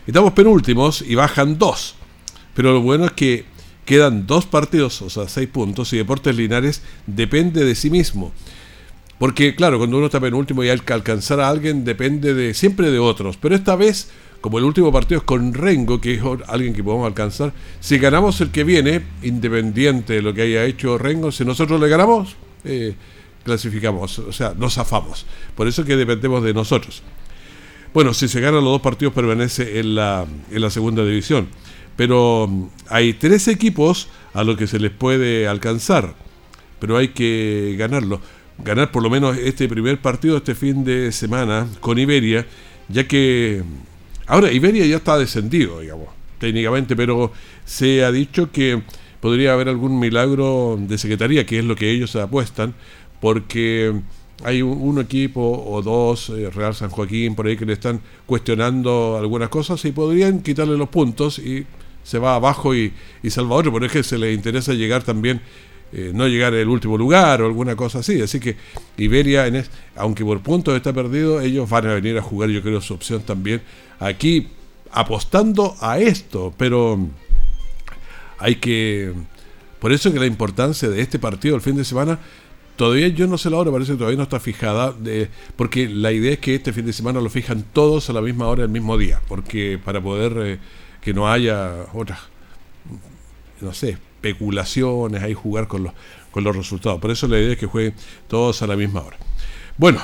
Estamos 0.06 0.32
penúltimos 0.32 1.02
y 1.02 1.14
bajan 1.14 1.58
dos. 1.58 1.94
Pero 2.54 2.72
lo 2.72 2.80
bueno 2.80 3.06
es 3.06 3.12
que 3.12 3.44
quedan 3.84 4.26
dos 4.26 4.46
partidos, 4.46 5.02
o 5.02 5.10
sea, 5.10 5.28
seis 5.28 5.48
puntos, 5.48 5.92
y 5.92 5.96
Deportes 5.96 6.36
Linares 6.36 6.82
depende 7.06 7.64
de 7.64 7.74
sí 7.74 7.90
mismo. 7.90 8.32
Porque, 9.18 9.54
claro, 9.54 9.78
cuando 9.78 9.98
uno 9.98 10.06
está 10.06 10.20
penúltimo 10.20 10.64
y 10.64 10.70
hay 10.70 10.78
que 10.78 10.92
alcanzar 10.92 11.40
a 11.40 11.48
alguien, 11.48 11.84
depende 11.84 12.32
de 12.32 12.54
siempre 12.54 12.90
de 12.90 12.98
otros. 12.98 13.36
Pero 13.36 13.54
esta 13.54 13.76
vez, 13.76 14.10
como 14.40 14.58
el 14.58 14.64
último 14.64 14.90
partido 14.90 15.18
es 15.18 15.24
con 15.24 15.52
Rengo, 15.52 16.00
que 16.00 16.14
es 16.14 16.22
alguien 16.48 16.72
que 16.72 16.82
podemos 16.82 17.06
alcanzar, 17.06 17.52
si 17.80 17.98
ganamos 17.98 18.40
el 18.40 18.50
que 18.50 18.64
viene, 18.64 19.02
independiente 19.22 20.14
de 20.14 20.22
lo 20.22 20.32
que 20.32 20.42
haya 20.42 20.64
hecho 20.64 20.96
Rengo, 20.98 21.30
si 21.30 21.44
nosotros 21.44 21.80
le 21.80 21.88
ganamos, 21.88 22.36
eh, 22.64 22.94
clasificamos, 23.44 24.18
o 24.18 24.32
sea, 24.32 24.54
nos 24.56 24.74
zafamos. 24.74 25.26
Por 25.54 25.68
eso 25.68 25.84
que 25.84 25.96
dependemos 25.96 26.42
de 26.42 26.54
nosotros. 26.54 27.02
Bueno, 27.92 28.14
si 28.14 28.28
se 28.28 28.40
ganan 28.40 28.64
los 28.64 28.72
dos 28.72 28.80
partidos, 28.80 29.12
permanece 29.12 29.80
en 29.80 29.94
la, 29.94 30.24
en 30.50 30.60
la 30.60 30.70
segunda 30.70 31.04
división. 31.04 31.48
Pero 31.96 32.46
mm, 32.48 32.64
hay 32.88 33.14
tres 33.14 33.48
equipos 33.48 34.08
a 34.32 34.44
los 34.44 34.56
que 34.56 34.66
se 34.66 34.78
les 34.78 34.90
puede 34.90 35.48
alcanzar, 35.48 36.14
pero 36.78 36.96
hay 36.96 37.08
que 37.08 37.74
ganarlo. 37.78 38.20
Ganar 38.64 38.92
por 38.92 39.02
lo 39.02 39.10
menos 39.10 39.36
este 39.36 39.68
primer 39.68 40.00
partido 40.00 40.36
este 40.36 40.54
fin 40.54 40.84
de 40.84 41.12
semana 41.12 41.66
con 41.80 41.98
Iberia, 41.98 42.46
ya 42.88 43.08
que 43.08 43.62
ahora 44.30 44.52
Iberia 44.52 44.86
ya 44.86 44.96
está 44.96 45.18
descendido, 45.18 45.80
digamos, 45.80 46.08
técnicamente, 46.38 46.96
pero 46.96 47.32
se 47.64 48.04
ha 48.04 48.12
dicho 48.12 48.50
que 48.50 48.82
podría 49.20 49.52
haber 49.52 49.68
algún 49.68 49.98
milagro 49.98 50.78
de 50.80 50.96
secretaría, 50.98 51.44
que 51.44 51.58
es 51.58 51.64
lo 51.64 51.76
que 51.76 51.90
ellos 51.90 52.16
apuestan, 52.16 52.74
porque 53.20 53.92
hay 54.42 54.62
un, 54.62 54.98
equipo 54.98 55.40
o 55.66 55.82
dos, 55.82 56.30
eh, 56.30 56.48
Real 56.50 56.74
San 56.74 56.88
Joaquín, 56.88 57.34
por 57.34 57.46
ahí 57.46 57.56
que 57.56 57.66
le 57.66 57.74
están 57.74 58.00
cuestionando 58.26 59.18
algunas 59.18 59.50
cosas 59.50 59.84
y 59.84 59.92
podrían 59.92 60.40
quitarle 60.40 60.78
los 60.78 60.88
puntos 60.88 61.38
y 61.38 61.66
se 62.02 62.18
va 62.18 62.36
abajo 62.36 62.74
y, 62.74 62.94
y 63.22 63.30
salva 63.30 63.56
otro, 63.56 63.72
pero 63.72 63.84
es 63.84 63.92
que 63.92 64.02
se 64.02 64.16
le 64.16 64.32
interesa 64.32 64.72
llegar 64.72 65.02
también, 65.02 65.42
eh, 65.92 66.12
no 66.14 66.28
llegar 66.28 66.54
al 66.54 66.68
último 66.68 66.96
lugar 66.96 67.42
o 67.42 67.46
alguna 67.46 67.76
cosa 67.76 68.00
así. 68.00 68.20
Así 68.20 68.40
que 68.40 68.56
Iberia, 68.96 69.46
en 69.46 69.64
aunque 69.96 70.24
por 70.24 70.40
puntos 70.40 70.76
está 70.76 70.92
perdido, 70.92 71.40
ellos 71.40 71.68
van 71.68 71.86
a 71.86 71.94
venir 71.94 72.16
a 72.18 72.22
jugar, 72.22 72.50
yo 72.50 72.62
creo, 72.62 72.80
su 72.80 72.94
opción 72.94 73.22
también 73.22 73.62
aquí 73.98 74.48
apostando 74.92 75.76
a 75.80 75.98
esto, 75.98 76.52
pero 76.56 76.98
hay 78.38 78.56
que... 78.56 79.12
Por 79.78 79.92
eso 79.92 80.12
que 80.12 80.18
la 80.18 80.26
importancia 80.26 80.90
de 80.90 81.00
este 81.00 81.18
partido 81.18 81.56
el 81.56 81.62
fin 81.62 81.76
de 81.76 81.84
semana 81.84 82.18
Todavía 82.80 83.08
yo 83.08 83.26
no 83.26 83.36
sé 83.36 83.50
la 83.50 83.58
hora, 83.58 83.70
parece 83.70 83.92
que 83.92 83.98
todavía 83.98 84.16
no 84.16 84.22
está 84.22 84.40
fijada, 84.40 84.94
porque 85.54 85.86
la 85.86 86.12
idea 86.12 86.32
es 86.32 86.38
que 86.38 86.54
este 86.54 86.72
fin 86.72 86.86
de 86.86 86.94
semana 86.94 87.20
lo 87.20 87.28
fijan 87.28 87.62
todos 87.74 88.08
a 88.08 88.14
la 88.14 88.22
misma 88.22 88.46
hora, 88.46 88.62
el 88.62 88.70
mismo 88.70 88.96
día, 88.96 89.20
porque 89.28 89.78
para 89.84 90.00
poder 90.00 90.32
eh, 90.38 90.58
que 91.02 91.12
no 91.12 91.30
haya 91.30 91.74
otras, 91.92 92.20
no 93.60 93.74
sé, 93.74 93.98
especulaciones, 94.20 95.22
ahí 95.22 95.34
jugar 95.34 95.66
con 95.66 95.84
los, 95.84 95.92
con 96.30 96.44
los 96.44 96.54
resultados. 96.54 97.00
Por 97.00 97.10
eso 97.10 97.26
la 97.26 97.38
idea 97.38 97.52
es 97.52 97.58
que 97.58 97.66
jueguen 97.66 97.94
todos 98.28 98.62
a 98.62 98.66
la 98.66 98.76
misma 98.76 99.00
hora. 99.00 99.16
Bueno, 99.78 100.00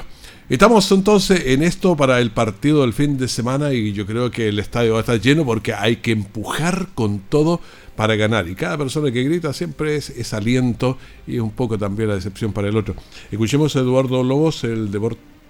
estamos 0.48 0.90
entonces 0.90 1.42
en 1.46 1.62
esto 1.62 1.96
para 1.96 2.20
el 2.20 2.30
partido 2.30 2.80
del 2.80 2.94
fin 2.94 3.18
de 3.18 3.28
semana 3.28 3.72
y 3.72 3.92
yo 3.92 4.06
creo 4.06 4.30
que 4.30 4.48
el 4.48 4.58
estadio 4.58 4.92
va 4.92 4.98
a 4.98 5.00
estar 5.00 5.20
lleno 5.20 5.44
porque 5.44 5.74
hay 5.74 5.96
que 5.96 6.12
empujar 6.12 6.88
con 6.94 7.20
todo 7.20 7.60
para 7.94 8.16
ganar. 8.16 8.48
Y 8.48 8.54
cada 8.54 8.78
persona 8.78 9.10
que 9.12 9.22
grita 9.22 9.52
siempre 9.52 9.96
es, 9.96 10.32
aliento 10.32 10.98
y 11.26 11.38
un 11.38 11.50
poco 11.50 11.78
también 11.78 12.08
la 12.08 12.14
decepción 12.14 12.52
para 12.52 12.68
el 12.68 12.76
otro. 12.76 12.94
Escuchemos 13.30 13.76
a 13.76 13.80
Eduardo 13.80 14.22
Lobos, 14.22 14.64
el, 14.64 14.90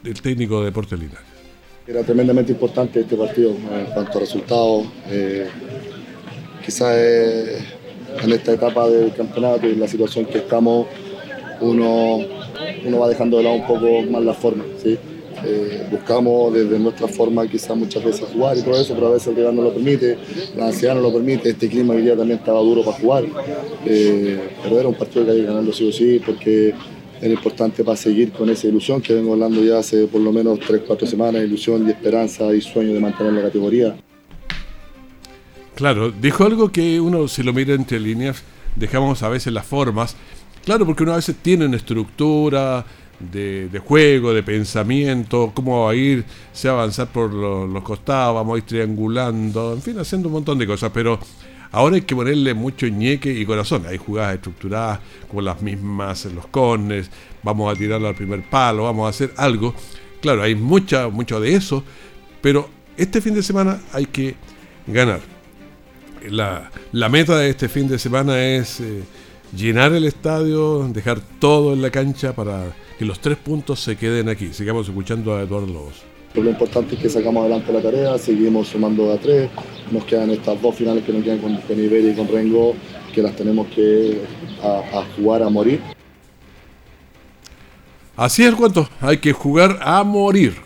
el 0.05 0.23
técnico 0.23 0.61
de 0.61 0.67
Deportes 0.67 0.99
Linares. 0.99 1.37
Era 1.87 2.03
tremendamente 2.03 2.51
importante 2.51 3.01
este 3.01 3.17
partido 3.17 3.51
en 3.51 3.87
cuanto 3.95 4.19
a 4.19 4.21
resultados. 4.21 4.87
Eh, 5.09 5.47
quizás 6.65 6.97
eh, 6.97 7.76
en 8.23 8.33
esta 8.33 8.53
etapa 8.53 8.89
del 8.89 9.13
campeonato 9.13 9.67
y 9.67 9.75
la 9.77 9.89
situación 9.89 10.27
que 10.27 10.39
estamos, 10.39 10.87
uno, 11.61 12.21
uno 12.85 12.99
va 12.99 13.09
dejando 13.09 13.39
de 13.39 13.45
lado 13.45 13.57
un 13.57 13.67
poco 13.67 14.03
más 14.11 14.23
la 14.23 14.35
forma. 14.35 14.65
¿sí? 14.83 14.99
Eh, 15.45 15.87
buscamos 15.91 16.53
desde 16.55 16.79
nuestra 16.79 17.07
forma 17.09 17.47
quizás 17.47 17.77
muchas 17.77 18.03
veces 18.03 18.27
jugar 18.33 18.57
y 18.57 18.63
todo 18.63 18.81
eso, 18.81 18.95
pero 18.95 19.09
a 19.09 19.11
veces 19.11 19.29
el 19.29 19.37
rival 19.37 19.57
no 19.57 19.63
lo 19.63 19.73
permite, 19.73 20.17
la 20.57 20.67
ansiedad 20.67 20.95
no 20.95 21.03
lo 21.03 21.13
permite, 21.13 21.51
este 21.51 21.69
clima 21.69 21.95
hoy 21.95 22.03
día 22.03 22.17
también 22.17 22.39
estaba 22.39 22.61
duro 22.61 22.83
para 22.83 22.97
jugar, 22.97 23.25
eh, 23.85 24.41
pero 24.63 24.81
era 24.81 24.89
un 24.89 24.95
partido 24.95 25.27
que 25.27 25.33
hay 25.33 25.41
que 25.41 25.47
ganarlo 25.47 25.73
sí 25.73 25.89
o 25.89 25.93
sí 25.93 26.21
porque 26.25 26.75
era 27.21 27.33
importante 27.33 27.85
para 27.85 27.97
seguir 27.97 28.33
con 28.33 28.49
esa 28.49 28.67
ilusión 28.67 29.01
que 29.01 29.15
vengo 29.15 29.35
hablando 29.35 29.63
ya 29.63 29.79
hace 29.79 30.07
por 30.07 30.21
lo 30.21 30.33
menos 30.33 30.59
3-4 30.59 31.07
semanas, 31.07 31.45
ilusión 31.45 31.87
y 31.87 31.91
esperanza 31.91 32.55
y 32.55 32.61
sueño 32.61 32.95
de 32.95 33.01
mantener 33.01 33.33
la 33.35 33.43
categoría. 33.43 33.97
Claro, 35.77 36.11
dijo 36.11 36.45
algo 36.45 36.73
que 36.73 37.01
uno 37.01 37.29
si 37.29 37.45
lo 37.45 37.53
mira 37.53 37.75
entre 37.75 38.01
líneas, 38.01 38.43
dejamos 38.75 39.23
a 39.23 39.29
veces 39.29 39.53
las 39.53 39.67
formas, 39.67 40.17
claro, 40.65 40.85
porque 40.87 41.05
uno 41.05 41.13
a 41.13 41.17
veces 41.17 41.37
tiene 41.43 41.67
una 41.67 41.77
estructura, 41.77 42.85
de, 43.19 43.83
juego, 43.85 44.35
de 44.35 44.43
pensamiento, 44.43 45.53
cómo 45.55 45.85
va 45.85 45.93
a 45.93 45.95
ir, 45.95 46.25
se 46.53 46.69
va 46.69 46.75
a 46.75 46.79
avanzar 46.79 47.09
por 47.09 47.33
los, 47.33 47.83
costados, 47.83 48.35
vamos 48.35 48.57
a 48.57 48.59
ir 48.59 48.65
triangulando, 48.65 49.73
en 49.73 49.83
fin, 49.83 49.99
haciendo 49.99 50.29
un 50.29 50.35
montón 50.35 50.59
de 50.59 50.67
cosas, 50.67 50.91
pero 50.93 51.19
ahora 51.73 51.97
hay 51.97 52.03
que 52.03 52.15
ponerle 52.15 52.55
mucho 52.55 52.87
ñeque 52.89 53.33
y 53.33 53.45
corazón. 53.47 53.85
Hay 53.87 53.99
jugadas 53.99 54.37
estructuradas 54.37 55.01
como 55.29 55.43
las 55.43 55.61
mismas 55.63 56.27
en 56.27 56.35
los 56.35 56.47
cones, 56.49 57.11
vamos 57.43 57.75
a 57.75 57.79
tirarlo 57.79 58.09
al 58.09 58.15
primer 58.15 58.43
palo, 58.49 58.85
vamos 58.85 59.07
a 59.07 59.11
hacer 59.11 59.33
algo. 59.37 59.75
Claro, 60.21 60.43
hay 60.43 60.55
mucha, 60.55 61.09
mucho 61.09 61.41
de 61.41 61.55
eso, 61.55 61.83
pero 62.41 62.69
este 62.97 63.21
fin 63.21 63.35
de 63.35 63.43
semana 63.43 63.81
hay 63.93 64.07
que 64.07 64.35
ganar. 64.87 65.36
La, 66.31 67.09
meta 67.09 67.39
de 67.39 67.51
este 67.51 67.69
fin 67.69 67.89
de 67.89 67.99
semana 67.99 68.43
es 68.43 68.81
eh, 68.81 69.03
llenar 69.57 69.93
el 69.93 70.05
estadio, 70.05 70.89
dejar 70.89 71.21
todo 71.39 71.73
en 71.73 71.83
la 71.83 71.91
cancha 71.91 72.35
para 72.35 72.75
que 72.99 73.05
los 73.05 73.21
tres 73.21 73.37
puntos 73.37 73.81
se 73.81 73.97
queden 73.97 74.29
aquí. 74.29 74.53
Sigamos 74.53 74.89
escuchando 74.89 75.37
a 75.37 75.43
Eduardo 75.43 75.67
Lobos. 75.67 76.03
Lo 76.35 76.51
importante 76.51 76.97
es 76.97 77.01
que 77.01 77.09
sacamos 77.09 77.41
adelante 77.43 77.73
la 77.73 77.81
tarea, 77.81 78.19
seguimos 78.19 78.69
sumando 78.69 79.11
a 79.11 79.17
tres, 79.17 79.49
nos 79.91 80.05
quedan 80.05 80.31
estas 80.31 80.61
dos 80.61 80.75
finales 80.75 81.03
que 81.03 81.13
nos 81.13 81.25
quedan 81.25 81.39
con, 81.39 81.57
con 81.57 81.83
Iberia 81.83 82.13
y 82.13 82.15
con 82.15 82.29
Rengo, 82.29 82.75
que 83.15 83.23
las 83.23 83.35
tenemos 83.35 83.67
que 83.69 84.21
a, 84.63 85.03
jugar 85.17 85.43
a 85.43 85.49
morir. 85.49 85.81
Así 88.17 88.43
es 88.43 88.49
el 88.49 88.57
cuento, 88.57 88.89
hay 89.01 89.17
que 89.17 89.33
jugar 89.33 89.79
a 89.81 90.05
morir. 90.05 90.57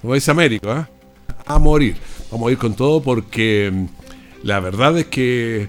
Como 0.00 0.14
dice 0.14 0.30
América, 0.30 0.88
¿eh? 0.88 1.34
a 1.44 1.58
morir. 1.58 1.96
Vamos 2.30 2.48
a 2.48 2.52
ir 2.52 2.58
con 2.58 2.74
todo 2.74 3.02
porque 3.02 3.70
mm, 3.72 3.86
la 4.44 4.60
verdad 4.60 4.96
es 4.98 5.06
que 5.06 5.68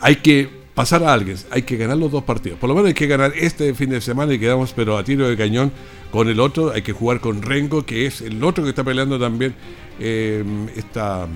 hay 0.00 0.16
que 0.16 0.48
pasar 0.74 1.02
a 1.04 1.12
alguien. 1.12 1.36
Hay 1.50 1.62
que 1.62 1.76
ganar 1.76 1.96
los 1.96 2.10
dos 2.10 2.24
partidos. 2.24 2.58
Por 2.58 2.68
lo 2.68 2.74
menos 2.74 2.88
hay 2.88 2.94
que 2.94 3.06
ganar 3.06 3.32
este 3.34 3.72
fin 3.74 3.90
de 3.90 4.00
semana 4.00 4.34
y 4.34 4.38
quedamos, 4.38 4.72
pero 4.74 4.98
a 4.98 5.04
tiro 5.04 5.28
de 5.28 5.36
cañón 5.36 5.72
con 6.10 6.28
el 6.28 6.40
otro. 6.40 6.72
Hay 6.72 6.82
que 6.82 6.92
jugar 6.92 7.20
con 7.20 7.42
Rengo, 7.42 7.86
que 7.86 8.06
es 8.06 8.20
el 8.20 8.42
otro 8.42 8.64
que 8.64 8.70
está 8.70 8.84
peleando 8.84 9.18
también. 9.18 9.54
Eh, 10.00 10.44
está 10.76 11.28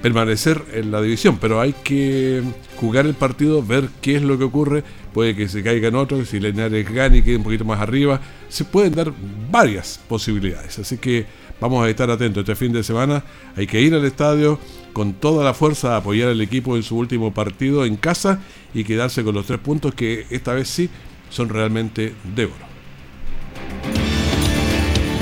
permanecer 0.00 0.62
en 0.74 0.90
la 0.90 1.00
división, 1.00 1.38
pero 1.40 1.62
hay 1.62 1.72
que 1.72 2.42
jugar 2.76 3.06
el 3.06 3.14
partido, 3.14 3.62
ver 3.62 3.88
qué 4.02 4.16
es 4.16 4.22
lo 4.22 4.36
que 4.36 4.44
ocurre, 4.44 4.84
puede 5.14 5.34
que 5.34 5.48
se 5.48 5.62
caigan 5.62 5.94
otros, 5.94 6.28
si 6.28 6.40
Linares 6.40 6.92
gane 6.92 7.16
y 7.16 7.22
quede 7.22 7.36
un 7.36 7.42
poquito 7.42 7.64
más 7.64 7.80
arriba, 7.80 8.20
se 8.50 8.66
pueden 8.66 8.94
dar 8.94 9.14
varias 9.50 9.98
posibilidades, 10.06 10.78
así 10.78 10.98
que 10.98 11.24
vamos 11.58 11.82
a 11.82 11.88
estar 11.88 12.10
atentos 12.10 12.42
este 12.42 12.54
fin 12.54 12.70
de 12.70 12.82
semana, 12.82 13.24
hay 13.56 13.66
que 13.66 13.80
ir 13.80 13.94
al 13.94 14.04
estadio 14.04 14.58
con 14.94 15.12
toda 15.12 15.44
la 15.44 15.52
fuerza 15.52 15.96
apoyar 15.96 16.30
al 16.30 16.40
equipo 16.40 16.76
en 16.76 16.82
su 16.82 16.96
último 16.96 17.34
partido 17.34 17.84
en 17.84 17.96
casa 17.96 18.40
y 18.72 18.84
quedarse 18.84 19.22
con 19.22 19.34
los 19.34 19.44
tres 19.44 19.60
puntos 19.60 19.94
que 19.94 20.26
esta 20.30 20.54
vez 20.54 20.68
sí 20.68 20.88
son 21.28 21.50
realmente 21.50 22.14
de 22.34 22.46
oro. 22.46 22.73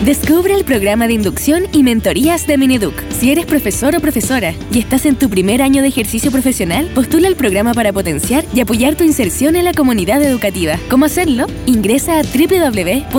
Descubre 0.05 0.53
el 0.53 0.65
programa 0.65 1.07
de 1.07 1.13
inducción 1.13 1.69
y 1.73 1.85
mentorías 1.85 2.49
de 2.49 2.59
Mineduc. 2.59 2.93
Si 3.11 3.31
eres 3.31 3.47
profesor 3.47 3.95
o 3.95 4.01
profesora 4.01 4.53
y 4.73 4.81
estás 4.81 5.07
en 5.07 5.15
tu 5.15 5.31
primer 5.31 5.63
año 5.63 5.81
de 5.81 5.87
ejercicio 5.87 6.33
profesional, 6.33 6.91
postula 6.93 7.29
el 7.29 7.37
programa 7.37 7.73
para 7.73 7.93
potenciar 7.93 8.45
y 8.53 8.61
apoyar 8.61 8.97
tu 8.97 9.05
inserción 9.05 9.55
en 9.55 9.65
la 9.65 9.73
comunidad 9.73 10.21
educativa. 10.21 10.77
¿Cómo 10.91 11.05
hacerlo? 11.05 11.47
Ingresa 11.67 12.19
a 12.19 12.23
www.cpeip.cl 12.23 13.17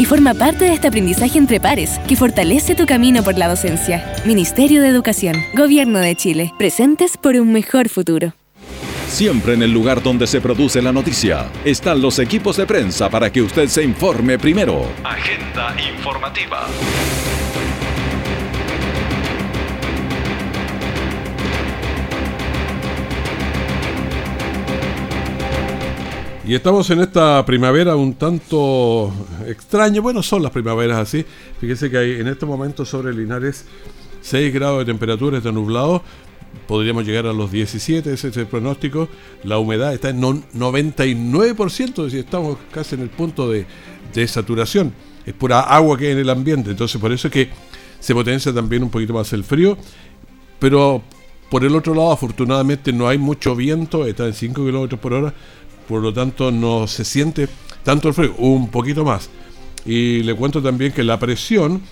y 0.00 0.04
forma 0.06 0.32
parte 0.32 0.64
de 0.64 0.72
este 0.72 0.88
aprendizaje 0.88 1.36
entre 1.36 1.60
pares 1.60 2.00
que 2.08 2.16
fortalece 2.16 2.74
tu 2.74 2.86
camino 2.86 3.22
por 3.22 3.36
la 3.36 3.48
docencia. 3.48 4.02
Ministerio 4.24 4.80
de 4.80 4.88
Educación, 4.88 5.36
Gobierno 5.52 5.98
de 5.98 6.14
Chile, 6.14 6.54
presentes 6.56 7.18
por 7.18 7.36
un 7.36 7.52
mejor 7.52 7.90
futuro. 7.90 8.32
Siempre 9.16 9.54
en 9.54 9.62
el 9.62 9.72
lugar 9.72 10.02
donde 10.02 10.26
se 10.26 10.42
produce 10.42 10.82
la 10.82 10.92
noticia 10.92 11.50
están 11.64 12.02
los 12.02 12.18
equipos 12.18 12.58
de 12.58 12.66
prensa 12.66 13.08
para 13.08 13.32
que 13.32 13.40
usted 13.40 13.66
se 13.66 13.82
informe 13.82 14.38
primero. 14.38 14.82
Agenda 15.02 15.74
informativa. 15.90 16.66
Y 26.46 26.54
estamos 26.54 26.90
en 26.90 27.00
esta 27.00 27.42
primavera 27.46 27.96
un 27.96 28.12
tanto 28.16 29.10
extraña. 29.46 30.02
Bueno, 30.02 30.22
son 30.22 30.42
las 30.42 30.52
primaveras 30.52 30.98
así. 30.98 31.24
Fíjese 31.58 31.90
que 31.90 31.96
hay 31.96 32.20
en 32.20 32.28
este 32.28 32.44
momento 32.44 32.84
sobre 32.84 33.14
Linares 33.14 33.64
6 34.20 34.52
grados 34.52 34.80
de 34.80 34.84
temperatura, 34.84 35.38
está 35.38 35.52
nublado 35.52 36.02
podríamos 36.66 37.04
llegar 37.04 37.26
a 37.26 37.32
los 37.32 37.50
17, 37.50 38.12
ese 38.12 38.28
es 38.28 38.36
el 38.36 38.46
pronóstico. 38.46 39.08
La 39.44 39.58
humedad 39.58 39.94
está 39.94 40.10
en 40.10 40.20
99%, 40.20 41.88
es 41.88 41.96
decir, 41.96 42.20
estamos 42.20 42.58
casi 42.70 42.94
en 42.94 43.02
el 43.02 43.10
punto 43.10 43.50
de, 43.50 43.66
de 44.14 44.28
saturación. 44.28 44.92
Es 45.24 45.34
pura 45.34 45.60
agua 45.60 45.98
que 45.98 46.06
hay 46.06 46.12
en 46.12 46.18
el 46.18 46.30
ambiente, 46.30 46.70
entonces 46.70 47.00
por 47.00 47.12
eso 47.12 47.28
es 47.28 47.32
que 47.32 47.50
se 48.00 48.14
potencia 48.14 48.52
también 48.52 48.82
un 48.82 48.90
poquito 48.90 49.12
más 49.12 49.32
el 49.32 49.44
frío. 49.44 49.76
Pero 50.58 51.02
por 51.50 51.64
el 51.64 51.74
otro 51.76 51.94
lado, 51.94 52.12
afortunadamente 52.12 52.92
no 52.92 53.08
hay 53.08 53.18
mucho 53.18 53.54
viento, 53.54 54.06
está 54.06 54.26
en 54.26 54.34
5 54.34 54.64
kilómetros 54.64 55.00
por 55.00 55.12
hora, 55.12 55.34
por 55.88 56.02
lo 56.02 56.12
tanto 56.12 56.50
no 56.50 56.86
se 56.86 57.04
siente 57.04 57.48
tanto 57.84 58.08
el 58.08 58.14
frío, 58.14 58.34
un 58.38 58.70
poquito 58.70 59.04
más. 59.04 59.30
Y 59.84 60.22
le 60.22 60.34
cuento 60.34 60.60
también 60.60 60.92
que 60.92 61.04
la 61.04 61.18
presión 61.18 61.82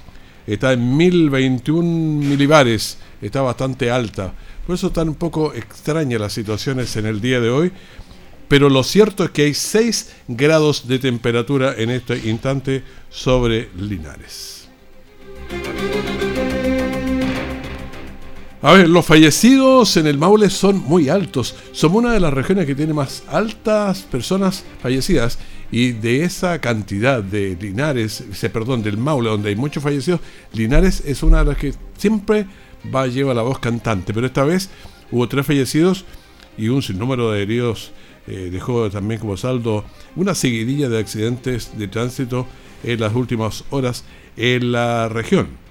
está 0.47 0.73
en 0.73 0.97
1021 0.97 1.83
milibares, 1.83 2.99
está 3.21 3.43
bastante 3.43 3.91
alta. 3.91 4.33
Por 4.67 4.75
eso 4.75 4.87
están 4.89 5.09
un 5.09 5.15
poco 5.15 5.53
extrañas 5.53 6.21
las 6.21 6.33
situaciones 6.33 6.97
en 6.97 7.07
el 7.07 7.21
día 7.21 7.41
de 7.41 7.51
hoy. 7.51 7.73
Pero 8.49 8.69
lo 8.69 8.83
cierto 8.83 9.25
es 9.25 9.31
que 9.31 9.43
hay 9.43 9.55
6 9.55 10.13
grados 10.29 10.87
de 10.87 10.99
temperatura 10.99 11.75
en 11.77 11.91
este 11.91 12.29
instante 12.29 12.83
sobre 13.11 13.69
Linares. 13.77 14.69
A 18.63 18.73
ver, 18.73 18.89
los 18.89 19.05
fallecidos 19.05 19.97
en 19.99 20.07
el 20.07 20.17
Maule 20.17 20.49
son 20.49 20.79
muy 20.79 21.11
altos. 21.11 21.55
Somos 21.73 21.99
una 21.99 22.13
de 22.13 22.21
las 22.21 22.33
regiones 22.33 22.65
que 22.65 22.75
tiene 22.75 22.95
más 22.95 23.23
altas 23.29 24.03
personas 24.03 24.65
fallecidas. 24.83 25.39
Y 25.75 25.91
de 25.91 26.23
esa 26.23 26.61
cantidad 26.61 27.21
de 27.21 27.57
Linares, 27.61 28.23
perdón, 28.53 28.85
del 28.85 28.97
Maule, 28.97 29.31
donde 29.31 29.49
hay 29.49 29.57
muchos 29.57 29.83
fallecidos, 29.83 30.21
Linares 30.53 31.03
es 31.05 31.25
una 31.25 31.41
de 31.41 31.47
las 31.47 31.57
que 31.57 31.75
siempre 31.99 32.47
va 32.95 33.09
lleva 33.09 33.35
la 33.35 33.43
voz 33.43 33.59
cantante, 33.59 34.15
pero 34.15 34.25
esta 34.25 34.45
vez 34.45 34.71
hubo 35.11 35.29
tres 35.29 35.45
fallecidos 35.45 36.05
y 36.57 36.69
un 36.69 36.81
sinnúmero 36.81 37.33
de 37.33 37.43
heridos. 37.43 37.91
Eh, 38.29 38.51
dejó 38.53 38.89
también 38.89 39.19
como 39.19 39.37
saldo 39.37 39.85
una 40.15 40.37
seguidilla 40.37 40.89
de 40.89 41.01
accidentes 41.01 41.77
de 41.77 41.89
tránsito 41.89 42.47
en 42.85 43.01
las 43.01 43.13
últimas 43.13 43.65
horas 43.71 44.05
en 44.37 44.71
la 44.71 45.09
región. 45.09 45.64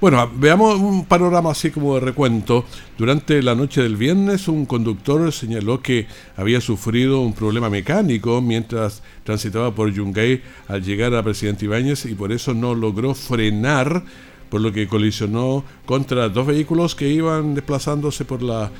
Bueno, 0.00 0.30
veamos 0.34 0.80
un 0.80 1.04
panorama 1.04 1.50
así 1.50 1.70
como 1.70 1.96
de 1.96 2.00
recuento. 2.00 2.64
Durante 2.96 3.42
la 3.42 3.54
noche 3.54 3.82
del 3.82 3.96
viernes, 3.98 4.48
un 4.48 4.64
conductor 4.64 5.30
señaló 5.30 5.82
que 5.82 6.06
había 6.38 6.62
sufrido 6.62 7.20
un 7.20 7.34
problema 7.34 7.68
mecánico 7.68 8.40
mientras 8.40 9.02
transitaba 9.24 9.74
por 9.74 9.92
Yungay 9.92 10.40
al 10.68 10.82
llegar 10.82 11.14
a 11.14 11.22
Presidente 11.22 11.66
Ibáñez 11.66 12.06
y 12.06 12.14
por 12.14 12.32
eso 12.32 12.54
no 12.54 12.74
logró 12.74 13.14
frenar 13.14 14.02
por 14.48 14.62
lo 14.62 14.72
que 14.72 14.88
colisionó 14.88 15.64
contra 15.84 16.30
dos 16.30 16.46
vehículos 16.46 16.94
que 16.94 17.10
iban 17.10 17.54
desplazándose 17.54 18.24
por 18.24 18.40
la, 18.40 18.70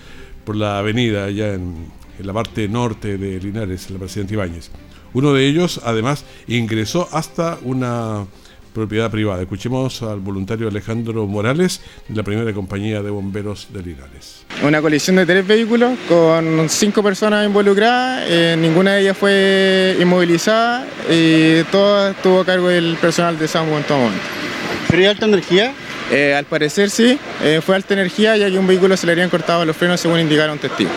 por 0.46 0.56
la 0.56 0.78
avenida 0.78 1.26
allá 1.26 1.52
en, 1.52 1.85
en 2.18 2.26
la 2.26 2.33
parte 2.33 2.66
norte 2.66 3.18
de 3.18 3.38
Linares, 3.38 3.88
en 3.88 3.92
la 3.92 4.00
Presidente 4.00 4.33
Ibáñez. 4.33 4.70
Uno 5.12 5.35
de 5.35 5.46
ellos, 5.46 5.83
además, 5.85 6.24
ingresó 6.48 7.11
hasta 7.12 7.59
una 7.62 8.24
propiedad 8.72 9.11
privada. 9.11 9.42
Escuchemos 9.42 10.02
al 10.02 10.20
voluntario 10.20 10.68
Alejandro 10.68 11.26
Morales 11.26 11.80
de 12.09 12.16
la 12.16 12.22
primera 12.22 12.52
compañía 12.52 13.02
de 13.02 13.11
bomberos 13.11 13.68
de 13.70 13.83
Linares. 13.83 14.44
Una 14.62 14.80
colisión 14.80 15.16
de 15.16 15.26
tres 15.26 15.46
vehículos 15.46 15.98
con 16.09 16.68
cinco 16.68 17.02
personas 17.02 17.46
involucradas, 17.46 18.24
eh, 18.28 18.56
ninguna 18.59 18.94
de 18.94 19.02
ellas 19.02 19.16
fue 19.16 19.96
inmovilizada 20.00 20.87
y 21.09 21.62
todo 21.64 22.11
estuvo 22.11 22.40
a 22.40 22.44
cargo 22.44 22.68
del 22.68 22.96
personal 23.00 23.38
de 23.38 23.46
en 23.46 23.83
todo 23.85 23.98
momento. 23.98 24.24
¿Pero 24.88 25.11
alta 25.11 25.26
energía? 25.26 25.72
Eh, 26.11 26.35
al 26.35 26.44
parecer 26.44 26.90
sí, 26.90 27.18
eh, 27.42 27.61
fue 27.64 27.76
alta 27.76 27.94
energía 27.94 28.37
ya 28.37 28.50
que 28.50 28.59
un 28.59 28.66
vehículo 28.66 28.96
se 28.96 29.06
le 29.06 29.12
habían 29.12 29.30
cortado 29.30 29.64
los 29.64 29.76
frenos 29.76 30.00
según 30.00 30.18
indicaron 30.18 30.59
testigos. 30.59 30.92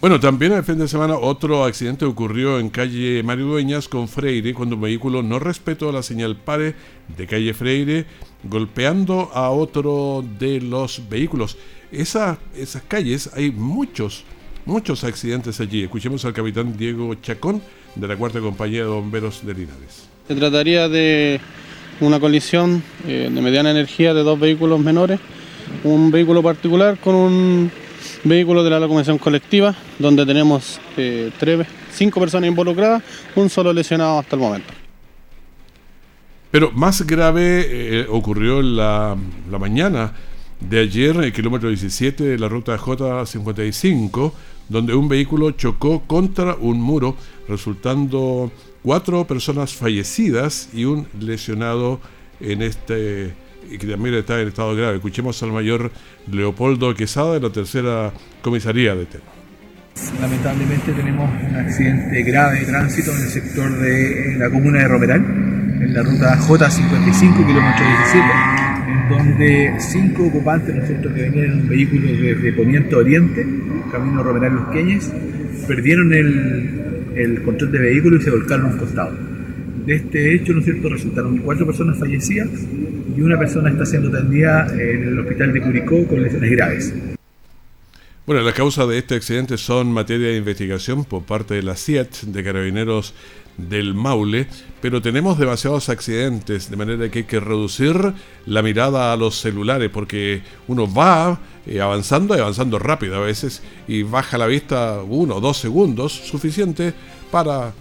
Bueno, 0.00 0.20
también 0.20 0.52
el 0.52 0.62
fin 0.62 0.78
de 0.78 0.86
semana 0.86 1.16
otro 1.16 1.64
accidente 1.64 2.04
ocurrió 2.04 2.60
en 2.60 2.68
calle 2.68 3.20
Mario 3.24 3.46
Dueñas 3.46 3.88
con 3.88 4.06
Freire 4.06 4.54
cuando 4.54 4.76
un 4.76 4.82
vehículo 4.82 5.24
no 5.24 5.40
respetó 5.40 5.90
la 5.90 6.04
señal 6.04 6.36
pare 6.36 6.76
de 7.16 7.26
calle 7.26 7.52
Freire 7.52 8.06
golpeando 8.44 9.28
a 9.34 9.50
otro 9.50 10.24
de 10.38 10.60
los 10.60 11.02
vehículos. 11.08 11.58
Esa, 11.90 12.38
esas 12.56 12.82
calles 12.82 13.28
hay 13.34 13.50
muchos, 13.50 14.22
muchos 14.66 15.02
accidentes 15.02 15.58
allí. 15.58 15.82
Escuchemos 15.82 16.24
al 16.24 16.32
capitán 16.32 16.76
Diego 16.76 17.12
Chacón 17.16 17.60
de 17.96 18.06
la 18.06 18.16
cuarta 18.16 18.38
compañía 18.38 18.82
de 18.82 18.88
bomberos 18.90 19.44
de 19.44 19.52
Linares. 19.52 20.08
Se 20.28 20.36
trataría 20.36 20.88
de 20.88 21.40
una 22.00 22.20
colisión 22.20 22.84
eh, 23.04 23.28
de 23.34 23.42
mediana 23.42 23.72
energía 23.72 24.14
de 24.14 24.22
dos 24.22 24.38
vehículos 24.38 24.78
menores, 24.78 25.18
un 25.82 26.12
vehículo 26.12 26.40
particular 26.40 26.98
con 27.00 27.16
un 27.16 27.72
vehículo 28.28 28.62
de 28.62 28.70
la 28.70 28.80
locomoción 28.80 29.18
colectiva, 29.18 29.74
donde 29.98 30.24
tenemos 30.26 30.80
eh, 30.96 31.30
tres, 31.38 31.66
cinco 31.92 32.20
personas 32.20 32.48
involucradas, 32.48 33.02
un 33.34 33.48
solo 33.48 33.72
lesionado 33.72 34.18
hasta 34.18 34.36
el 34.36 34.42
momento. 34.42 34.72
Pero 36.50 36.72
más 36.72 37.06
grave 37.06 37.66
eh, 37.68 38.06
ocurrió 38.08 38.62
la, 38.62 39.16
la, 39.50 39.58
mañana 39.58 40.14
de 40.60 40.80
ayer, 40.80 41.16
el 41.16 41.32
kilómetro 41.32 41.68
17 41.68 42.24
de 42.24 42.38
la 42.38 42.48
ruta 42.48 42.78
J55, 42.78 44.32
donde 44.68 44.94
un 44.94 45.08
vehículo 45.08 45.50
chocó 45.52 46.02
contra 46.06 46.54
un 46.54 46.80
muro, 46.80 47.16
resultando 47.48 48.50
cuatro 48.82 49.26
personas 49.26 49.74
fallecidas 49.74 50.70
y 50.72 50.84
un 50.84 51.06
lesionado 51.20 52.00
en 52.40 52.62
este 52.62 53.34
y 53.70 53.78
que 53.78 53.86
también 53.86 54.14
está 54.14 54.40
en 54.40 54.48
estado 54.48 54.74
grave. 54.74 54.96
Escuchemos 54.96 55.42
al 55.42 55.52
mayor 55.52 55.90
Leopoldo 56.30 56.94
Quesada 56.94 57.34
de 57.34 57.40
la 57.40 57.50
tercera 57.50 58.12
comisaría 58.42 58.94
de 58.94 59.06
Teno. 59.06 59.38
Lamentablemente 60.20 60.92
tenemos 60.92 61.28
un 61.48 61.56
accidente 61.56 62.22
grave 62.22 62.60
de 62.60 62.66
tránsito 62.66 63.10
en 63.10 63.22
el 63.22 63.28
sector 63.28 63.78
de 63.78 64.36
la 64.38 64.48
comuna 64.50 64.78
de 64.80 64.88
Romeral, 64.88 65.20
en 65.20 65.92
la 65.92 66.02
ruta 66.02 66.38
J55, 66.38 67.46
kilómetro 67.46 67.84
17, 67.84 68.24
en 68.88 69.08
donde 69.08 69.74
cinco 69.78 70.26
ocupantes, 70.26 70.74
nosotros 70.74 71.12
que 71.14 71.22
venían 71.22 71.44
en 71.46 71.52
un 71.62 71.68
vehículo 71.68 72.06
desde 72.06 72.52
Poniente 72.52 72.94
Oriente, 72.94 73.46
camino 73.90 74.22
Romeral 74.22 74.54
Los 74.54 74.68
Queñes, 74.68 75.12
perdieron 75.66 76.12
el, 76.12 77.10
el 77.16 77.42
control 77.42 77.72
de 77.72 77.78
vehículo 77.78 78.16
y 78.16 78.22
se 78.22 78.30
volcaron 78.30 78.66
a 78.66 78.68
un 78.70 78.78
costado. 78.78 79.16
De 79.84 79.96
este 79.96 80.34
hecho, 80.34 80.52
¿no 80.52 80.60
es 80.60 80.66
cierto?, 80.66 80.88
resultaron 80.90 81.38
cuatro 81.38 81.66
personas 81.66 81.98
fallecidas 81.98 82.48
y 83.16 83.20
una 83.20 83.38
persona 83.38 83.70
está 83.70 83.86
siendo 83.86 84.08
atendida 84.08 84.66
en 84.72 85.08
el 85.08 85.18
hospital 85.20 85.52
de 85.52 85.60
Curicó 85.60 86.06
con 86.06 86.22
lesiones 86.22 86.50
graves. 86.50 86.94
Bueno, 88.26 88.42
las 88.42 88.52
causas 88.52 88.86
de 88.88 88.98
este 88.98 89.14
accidente 89.14 89.56
son 89.56 89.90
materia 89.90 90.28
de 90.28 90.36
investigación 90.36 91.04
por 91.04 91.22
parte 91.22 91.54
de 91.54 91.62
la 91.62 91.76
CIET, 91.76 92.24
de 92.24 92.44
Carabineros 92.44 93.14
del 93.56 93.94
Maule, 93.94 94.46
pero 94.82 95.00
tenemos 95.00 95.38
demasiados 95.38 95.88
accidentes, 95.88 96.70
de 96.70 96.76
manera 96.76 97.10
que 97.10 97.20
hay 97.20 97.24
que 97.24 97.40
reducir 97.40 97.96
la 98.44 98.62
mirada 98.62 99.14
a 99.14 99.16
los 99.16 99.40
celulares, 99.40 99.88
porque 99.90 100.42
uno 100.68 100.92
va 100.92 101.40
eh, 101.66 101.80
avanzando 101.80 102.36
y 102.36 102.40
avanzando 102.40 102.78
rápido 102.78 103.16
a 103.16 103.20
veces, 103.20 103.62
y 103.88 104.02
baja 104.02 104.36
la 104.36 104.46
vista 104.46 105.00
uno 105.02 105.36
o 105.36 105.40
dos 105.40 105.56
segundos, 105.56 106.12
suficiente 106.12 106.92
para 107.30 107.72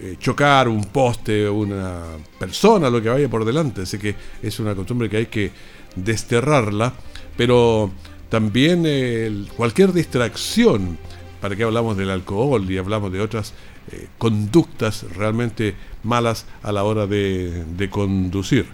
eh, 0.00 0.16
chocar 0.18 0.68
un 0.68 0.84
poste, 0.84 1.48
una 1.48 2.02
persona, 2.38 2.88
lo 2.90 3.02
que 3.02 3.08
vaya 3.08 3.28
por 3.28 3.44
delante. 3.44 3.82
Así 3.82 3.98
que 3.98 4.14
es 4.42 4.58
una 4.60 4.74
costumbre 4.74 5.08
que 5.08 5.16
hay 5.16 5.26
que 5.26 5.50
desterrarla, 5.96 6.92
pero 7.36 7.90
también 8.28 9.48
cualquier 9.56 9.92
distracción 9.92 10.98
¿para 11.40 11.56
qué 11.56 11.62
hablamos 11.62 11.96
del 11.96 12.10
alcohol 12.10 12.70
y 12.70 12.78
hablamos 12.78 13.12
de 13.12 13.20
otras 13.20 13.54
eh, 13.92 14.08
conductas 14.18 15.04
realmente 15.14 15.74
malas 16.02 16.46
a 16.62 16.72
la 16.72 16.84
hora 16.84 17.06
de 17.06 17.88
conducir? 17.90 18.66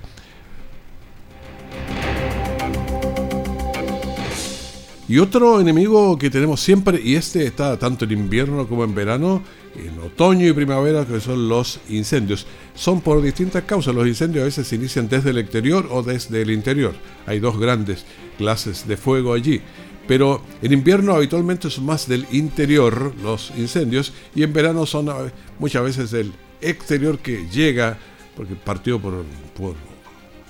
Y 5.06 5.18
otro 5.18 5.60
enemigo 5.60 6.18
que 6.18 6.30
tenemos 6.30 6.60
siempre, 6.60 6.98
y 7.02 7.16
este 7.16 7.46
está 7.46 7.78
tanto 7.78 8.06
en 8.06 8.12
invierno 8.12 8.66
como 8.66 8.84
en 8.84 8.94
verano, 8.94 9.42
en 9.76 9.98
otoño 9.98 10.46
y 10.46 10.52
primavera, 10.52 11.04
que 11.06 11.20
son 11.20 11.48
los 11.48 11.80
incendios. 11.88 12.46
Son 12.74 13.00
por 13.00 13.22
distintas 13.22 13.64
causas. 13.64 13.94
Los 13.94 14.06
incendios 14.06 14.42
a 14.42 14.46
veces 14.46 14.66
se 14.66 14.76
inician 14.76 15.08
desde 15.08 15.30
el 15.30 15.38
exterior 15.38 15.88
o 15.90 16.02
desde 16.02 16.42
el 16.42 16.50
interior. 16.50 16.94
Hay 17.26 17.40
dos 17.40 17.58
grandes 17.58 18.04
clases 18.38 18.86
de 18.86 18.96
fuego 18.96 19.32
allí. 19.32 19.60
Pero 20.06 20.42
en 20.60 20.72
invierno 20.72 21.14
habitualmente 21.14 21.70
son 21.70 21.86
más 21.86 22.06
del 22.08 22.26
interior 22.30 23.14
los 23.22 23.52
incendios 23.56 24.12
y 24.34 24.42
en 24.42 24.52
verano 24.52 24.84
son 24.84 25.10
muchas 25.58 25.82
veces 25.82 26.10
del 26.10 26.32
exterior 26.60 27.18
que 27.18 27.48
llega, 27.48 27.96
porque 28.36 28.54
partió 28.54 29.00
por, 29.00 29.24
por 29.56 29.74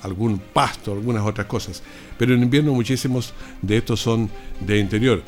algún 0.02 0.38
pasto, 0.38 0.92
algunas 0.92 1.24
otras 1.24 1.46
cosas. 1.46 1.82
Pero 2.18 2.34
en 2.34 2.42
invierno 2.42 2.74
muchísimos 2.74 3.32
de 3.62 3.76
estos 3.76 4.00
son 4.00 4.28
de 4.60 4.78
interior. 4.78 5.22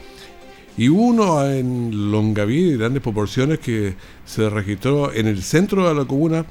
Y 0.77 0.89
uno 0.89 1.45
en 1.45 2.11
Longaví 2.11 2.73
de 2.73 2.77
grandes 2.77 3.03
proporciones 3.03 3.59
que 3.61 3.95
se 4.27 4.51
registró 4.51 5.13
en 5.13 5.27
el 5.27 5.43
centro 5.43 5.89
de 5.89 5.95
la 5.95 6.05
comuna, 6.05 6.45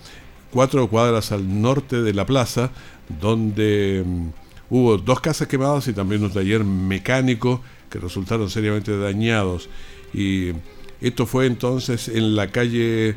cuatro 0.51 0.87
cuadras 0.87 1.31
al 1.31 1.61
norte 1.61 2.01
de 2.01 2.13
la 2.13 2.25
plaza, 2.25 2.71
donde 3.19 4.03
mm, 4.05 4.27
hubo 4.71 4.97
dos 4.97 5.19
casas 5.19 5.47
quemadas 5.47 5.87
y 5.87 5.93
también 5.93 6.23
un 6.23 6.31
taller 6.31 6.63
mecánico 6.63 7.61
que 7.89 7.99
resultaron 7.99 8.49
seriamente 8.49 8.97
dañados. 8.97 9.69
Y 10.13 10.53
esto 11.01 11.25
fue 11.25 11.45
entonces 11.45 12.07
en 12.07 12.35
la 12.35 12.47
calle, 12.47 13.15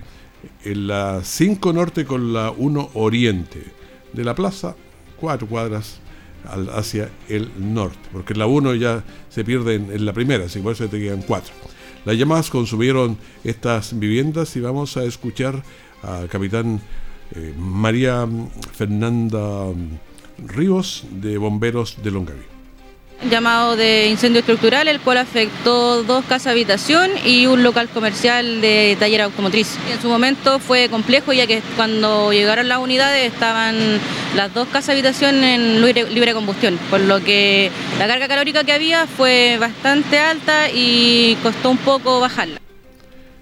en 0.65 0.87
la 0.89 1.21
5 1.25 1.73
Norte 1.73 2.05
con 2.05 2.33
la 2.33 2.51
1 2.51 2.91
Oriente 2.95 3.63
de 4.13 4.25
la 4.25 4.35
plaza, 4.35 4.77
cuatro 5.19 5.47
cuadras 5.47 6.01
hacia 6.75 7.11
el 7.29 7.51
norte, 7.59 7.99
porque 8.13 8.35
la 8.35 8.47
1 8.47 8.75
ya 8.75 9.05
se 9.39 9.45
pierde 9.45 9.77
en, 9.77 10.05
la 10.05 10.13
primera, 10.13 10.47
así 10.47 10.59
que 10.59 10.65
por 10.65 10.73
eso 10.73 10.89
te 10.89 10.99
quedan 10.99 11.23
cuatro. 11.23 11.55
Las 12.05 12.17
llamadas 12.17 12.51
consumieron 12.51 13.17
estas 13.45 13.97
viviendas 13.97 14.57
y 14.57 14.61
vamos 14.61 14.97
a 14.97 15.05
escuchar 15.05 15.63
al 16.03 16.29
capitán 16.29 16.81
eh, 17.37 17.55
María 17.57 18.27
Fernanda 18.73 19.69
Ríos 20.45 21.05
de 21.13 21.39
Bomberos 21.39 22.03
de 22.03 22.11
Longaví 22.11 22.58
llamado 23.31 23.77
de 23.77 24.09
incendio 24.09 24.41
estructural, 24.41 24.87
el 24.89 25.01
cual 25.01 25.19
afectó 25.19 26.03
dos 26.05 26.25
casas 26.25 26.53
habitación 26.53 27.11
y 27.25 27.47
un 27.47 27.63
local 27.63 27.89
comercial 27.89 28.61
de 28.61 28.97
taller 28.99 29.23
automotriz. 29.23 29.77
En 29.91 30.01
su 30.01 30.09
momento 30.09 30.59
fue 30.59 30.89
complejo 30.89 31.33
ya 31.33 31.47
que 31.47 31.63
cuando 31.77 32.33
llegaron 32.33 32.69
las 32.69 32.79
unidades 32.79 33.33
estaban 33.33 33.77
las 34.37 34.55
dos 34.55 34.69
casas 34.69 34.91
habitación 34.91 35.43
en 35.43 35.81
libre, 35.83 36.33
combustión, 36.33 36.79
por 36.91 37.01
lo 37.01 37.23
que 37.23 37.71
la 37.99 38.07
carga 38.07 38.29
calórica 38.29 38.65
que 38.65 38.73
había 38.73 39.07
fue 39.07 39.57
bastante 39.59 40.19
alta 40.19 40.71
y 40.73 41.37
costó 41.43 41.71
un 41.71 41.79
poco 41.79 42.21
bajarla. 42.21 42.61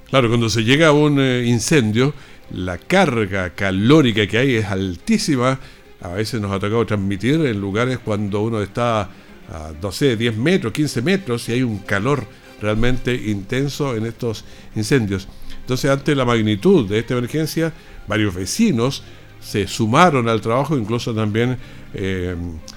Claro, 0.09 0.29
cuando 0.29 0.49
se 0.49 0.65
llega 0.65 0.89
a 0.89 0.93
un 0.93 1.21
eh, 1.21 1.45
incendio, 1.47 2.15
la 2.51 2.79
carga 2.79 3.51
calórica 3.51 4.27
que 4.27 4.39
hay 4.39 4.55
es 4.55 4.67
altísima. 4.67 5.59
A 6.01 6.09
veces 6.11 6.41
nos 6.41 6.53
ha 6.53 6.61
tocado 6.61 6.87
transmitir 6.87 7.35
en 7.45 7.61
lugares 7.61 7.99
cuando 7.99 8.43
uno 8.43 8.63
está 8.63 9.09
a, 9.51 9.73
no 9.81 9.93
sé, 9.93 10.17
10 10.17 10.37
metros, 10.37 10.73
15 10.73 11.03
metros 11.03 11.49
y 11.49 11.53
hay 11.53 11.63
un 11.63 11.79
calor 11.79 12.27
realmente 12.61 13.15
intenso 13.15 13.97
en 13.97 14.07
estos 14.07 14.45
incendios. 14.75 15.29
Entonces, 15.61 15.91
ante 15.91 16.15
la 16.15 16.25
magnitud 16.25 16.89
de 16.89 17.01
esta 17.01 17.15
emergencia, 17.15 17.73
varios 18.07 18.35
vecinos 18.35 19.03
se 19.41 19.67
sumaron 19.67 20.29
al 20.29 20.41
trabajo, 20.41 20.77
incluso 20.77 21.15
también 21.15 21.57
eh, 21.95 22.35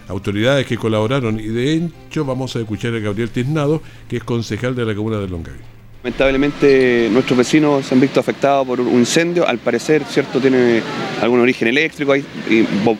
autoridades 0.07 0.65
que 0.65 0.77
colaboraron. 0.77 1.39
Y 1.39 1.47
de 1.47 1.73
hecho, 1.73 2.25
vamos 2.25 2.55
a 2.55 2.59
escuchar 2.59 2.93
a 2.95 2.99
Gabriel 2.99 3.29
Tiznado, 3.29 3.81
que 4.07 4.17
es 4.17 4.23
concejal 4.23 4.75
de 4.75 4.85
la 4.85 4.95
comuna 4.95 5.17
de 5.19 5.27
Longaví. 5.27 5.59
Lamentablemente 6.01 7.09
nuestros 7.11 7.37
vecinos 7.37 7.85
se 7.85 7.93
han 7.93 7.99
visto 7.99 8.21
afectados 8.21 8.65
por 8.65 8.79
un 8.79 8.99
incendio, 8.99 9.45
al 9.45 9.57
parecer 9.57 10.05
cierto 10.05 10.39
tiene 10.39 10.81
algún 11.21 11.41
origen 11.41 11.67
eléctrico, 11.67 12.15
y 12.15 12.23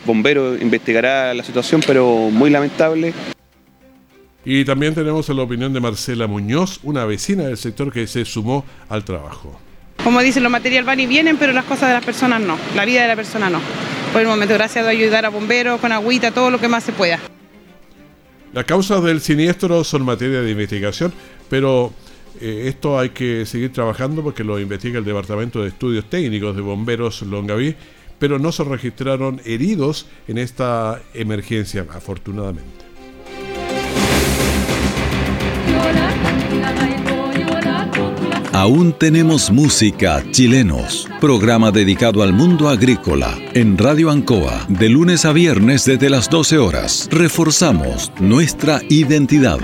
bombero 0.04 0.54
investigará 0.54 1.32
la 1.32 1.42
situación, 1.42 1.82
pero 1.86 2.28
muy 2.30 2.50
lamentable. 2.50 3.14
Y 4.44 4.64
también 4.64 4.94
tenemos 4.94 5.28
la 5.28 5.42
opinión 5.42 5.72
de 5.72 5.80
Marcela 5.80 6.26
Muñoz, 6.26 6.80
una 6.82 7.04
vecina 7.04 7.44
del 7.44 7.56
sector 7.56 7.92
que 7.92 8.06
se 8.06 8.24
sumó 8.24 8.64
al 8.88 9.04
trabajo. 9.04 9.58
Como 10.02 10.20
dicen, 10.22 10.42
los 10.42 10.50
materiales 10.50 10.86
van 10.86 11.00
y 11.00 11.06
vienen, 11.06 11.36
pero 11.36 11.52
las 11.52 11.64
cosas 11.64 11.88
de 11.88 11.94
las 11.94 12.04
personas 12.04 12.40
no, 12.40 12.56
la 12.74 12.86
vida 12.86 13.02
de 13.02 13.08
la 13.08 13.16
persona 13.16 13.50
no. 13.50 13.60
Por 14.12 14.22
el 14.22 14.28
momento, 14.28 14.54
gracias 14.54 14.86
a 14.86 14.88
ayudar 14.88 15.26
a 15.26 15.28
bomberos, 15.28 15.78
con 15.78 15.92
agüita, 15.92 16.32
todo 16.32 16.50
lo 16.50 16.58
que 16.58 16.68
más 16.68 16.84
se 16.84 16.92
pueda. 16.92 17.18
Las 18.52 18.64
causas 18.64 19.02
del 19.04 19.20
siniestro 19.20 19.84
son 19.84 20.04
materia 20.04 20.40
de 20.40 20.50
investigación, 20.50 21.12
pero 21.50 21.92
eh, 22.40 22.64
esto 22.66 22.98
hay 22.98 23.10
que 23.10 23.44
seguir 23.44 23.72
trabajando 23.72 24.22
porque 24.22 24.42
lo 24.42 24.58
investiga 24.58 24.98
el 24.98 25.04
Departamento 25.04 25.62
de 25.62 25.68
Estudios 25.68 26.06
Técnicos 26.08 26.56
de 26.56 26.62
Bomberos 26.62 27.22
Longaví, 27.22 27.76
pero 28.18 28.38
no 28.38 28.52
se 28.52 28.64
registraron 28.64 29.40
heridos 29.44 30.06
en 30.26 30.38
esta 30.38 31.00
emergencia, 31.14 31.86
afortunadamente. 31.92 32.89
Aún 38.52 38.92
tenemos 38.92 39.52
música 39.52 40.24
chilenos, 40.32 41.08
programa 41.20 41.70
dedicado 41.70 42.24
al 42.24 42.32
mundo 42.32 42.68
agrícola 42.68 43.38
en 43.54 43.78
Radio 43.78 44.10
Ancoa 44.10 44.66
de 44.68 44.88
lunes 44.88 45.24
a 45.24 45.32
viernes 45.32 45.84
desde 45.84 46.10
las 46.10 46.28
12 46.28 46.58
horas. 46.58 47.08
Reforzamos 47.12 48.10
nuestra 48.18 48.80
identidad. 48.88 49.60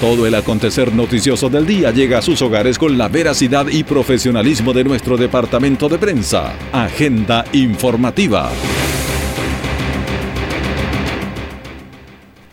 Todo 0.00 0.26
el 0.26 0.34
acontecer 0.34 0.94
noticioso 0.94 1.50
del 1.50 1.66
día 1.66 1.90
llega 1.90 2.18
a 2.18 2.22
sus 2.22 2.40
hogares 2.40 2.78
con 2.78 2.96
la 2.96 3.08
veracidad 3.08 3.66
y 3.68 3.84
profesionalismo 3.84 4.72
de 4.72 4.84
nuestro 4.84 5.18
departamento 5.18 5.88
de 5.90 5.98
prensa. 5.98 6.54
Agenda 6.72 7.44
informativa. 7.52 8.50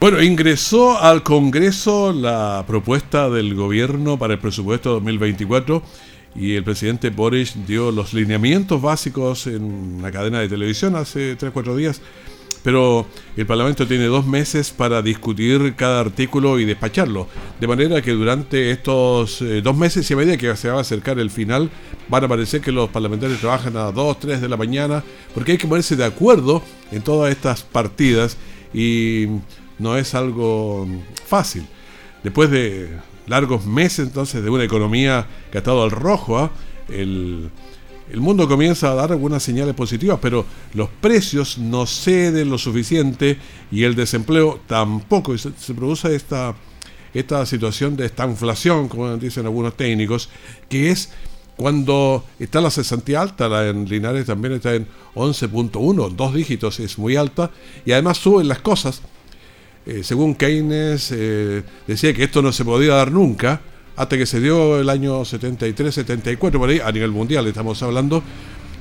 Bueno, 0.04 0.22
ingresó 0.22 1.02
al 1.02 1.24
Congreso 1.24 2.12
la 2.12 2.66
propuesta 2.68 3.30
del 3.30 3.56
gobierno 3.56 4.20
para 4.20 4.34
el 4.34 4.40
presupuesto 4.42 4.92
2024 4.96 5.82
y 6.36 6.56
el 6.56 6.64
presidente 6.66 7.10
Boris 7.10 7.54
dio 7.66 7.90
los 7.90 8.14
lineamientos 8.14 8.82
básicos 8.82 9.48
en 9.48 10.00
la 10.02 10.12
cadena 10.12 10.42
de 10.42 10.50
televisión 10.50 10.98
hace 10.98 11.38
3-4 11.38 11.78
días, 11.78 12.02
pero 12.64 13.06
el 13.38 13.46
Parlamento 13.46 13.88
tiene 13.88 14.08
dos 14.08 14.28
meses 14.28 14.72
para 14.72 15.02
discutir 15.02 15.74
cada 15.78 16.02
artículo 16.02 16.60
y 16.60 16.66
despacharlo, 16.66 17.30
de 17.62 17.68
manera 17.68 18.02
que 18.02 18.12
durante 18.12 18.72
estos 18.72 19.42
eh, 19.42 19.62
dos 19.62 19.78
meses 19.78 20.12
y 20.12 20.14
a 20.14 20.18
medida 20.18 20.36
que 20.36 20.54
se 20.58 20.70
va 20.70 20.80
a 20.80 20.82
acercar 20.82 21.18
el 21.18 21.32
final, 21.32 21.70
van 22.10 22.26
a 22.26 22.28
parecer 22.28 22.60
que 22.60 22.74
los 22.74 22.90
parlamentarios 22.90 23.40
trabajan 23.40 23.78
a 23.78 23.90
2, 23.90 24.20
3 24.20 24.42
de 24.42 24.50
la 24.50 24.58
mañana, 24.58 25.02
porque 25.34 25.54
hay 25.54 25.58
que 25.58 25.68
ponerse 25.70 25.96
de 25.96 26.04
acuerdo 26.04 26.62
en 26.92 27.02
todas 27.02 27.32
estas 27.32 27.64
partidas 27.64 28.36
y 28.74 29.28
no 29.80 29.98
es 29.98 30.16
algo 30.16 30.88
fácil. 31.26 31.66
Después 32.24 32.50
de 32.50 32.90
largos 33.28 33.66
meses 33.66 34.08
entonces 34.08 34.44
de 34.44 34.50
una 34.50 34.64
economía 34.64 35.26
que 35.52 35.58
ha 35.58 35.60
estado 35.60 35.84
al 35.84 35.92
rojo, 35.92 36.38
¿ah? 36.38 36.52
el, 36.90 37.50
mundo 38.16 38.48
comienza 38.48 38.92
a 38.92 38.96
dar 38.96 39.12
algunas 39.12 39.42
señales 39.42 39.74
positivas, 39.74 40.20
pero 40.22 40.46
los 40.74 40.90
precios 41.02 41.58
no 41.58 41.86
ceden 41.88 42.50
lo 42.50 42.58
suficiente 42.58 43.38
y 43.72 43.84
el 43.84 43.96
desempleo 43.96 44.60
tampoco. 44.68 45.36
Se, 45.38 45.52
se 45.58 45.74
produce 45.74 46.16
esta, 46.16 46.56
esta 47.14 47.46
situación 47.46 47.96
de 47.96 48.06
esta 48.06 48.26
inflación, 48.26 48.88
como 48.88 49.18
dicen 49.18 49.46
algunos 49.46 49.76
técnicos, 49.76 50.30
que 50.70 50.92
es 50.92 51.10
cuando 51.56 52.24
está 52.40 52.62
la 52.62 52.72
cesantía 52.72 53.22
alta, 53.22 53.48
la 53.48 53.68
en 53.68 53.86
Linares 53.86 54.26
también 54.26 54.54
está 54.56 54.74
en 54.74 54.88
11.1, 55.16 56.16
dos 56.16 56.34
dígitos, 56.34 56.80
es 56.80 56.98
muy 56.98 57.16
alta, 57.16 57.52
y 57.86 57.92
además 57.92 58.18
suben 58.18 58.48
las 58.48 58.60
cosas 58.60 59.02
eh, 59.86 60.04
según 60.04 60.36
Keynes, 60.36 61.12
eh, 61.12 61.64
decía 61.86 62.14
que 62.14 62.24
esto 62.24 62.42
no 62.42 62.52
se 62.52 62.64
podía 62.64 62.94
dar 62.96 63.12
nunca, 63.12 63.62
hasta 63.96 64.18
que 64.18 64.26
se 64.26 64.40
dio 64.40 64.80
el 64.80 64.90
año 64.90 65.22
73-74, 65.22 66.52
por 66.58 66.70
ahí, 66.70 66.80
a 66.80 66.92
nivel 66.92 67.12
mundial 67.12 67.46
estamos 67.48 67.84
hablando, 67.84 68.24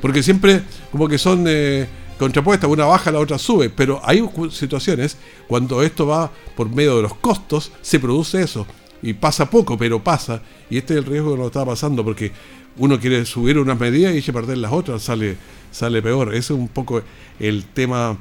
porque 0.01 0.23
siempre 0.23 0.63
como 0.93 1.09
que 1.09 1.19
son 1.19 1.45
eh, 1.49 1.89
contrapuestas, 2.19 2.71
una 2.71 2.85
baja, 2.85 3.11
la 3.11 3.19
otra 3.19 3.39
sube, 3.39 3.69
pero 3.69 4.01
hay 4.05 4.25
situaciones 4.51 5.17
cuando 5.49 5.83
esto 5.83 6.07
va 6.07 6.31
por 6.57 6.71
medio 6.71 6.97
de 6.97 7.03
los 7.03 7.15
costos, 7.15 7.73
se 7.83 7.99
produce 7.99 8.41
eso, 8.41 8.67
y 9.03 9.15
pasa 9.15 9.51
poco, 9.51 9.77
pero 9.77 10.03
pasa, 10.05 10.41
y 10.71 10.79
este 10.79 10.95
es 10.95 11.01
el 11.01 11.07
riesgo 11.07 11.33
que 11.33 11.39
nos 11.39 11.47
está 11.49 11.67
pasando, 11.67 12.05
porque 12.05 12.31
uno 12.79 13.01
quiere 13.01 13.27
subir 13.27 13.59
unas 13.59 13.79
medidas 13.79 14.15
y 14.15 14.19
eche 14.19 14.33
perder 14.33 14.59
las 14.59 14.73
otras, 14.73 15.03
sale, 15.03 15.37
sale 15.73 16.01
peor, 16.01 16.29
ese 16.29 16.53
es 16.55 16.59
un 16.61 16.69
poco 16.69 17.03
el 17.41 17.65
tema 17.65 18.17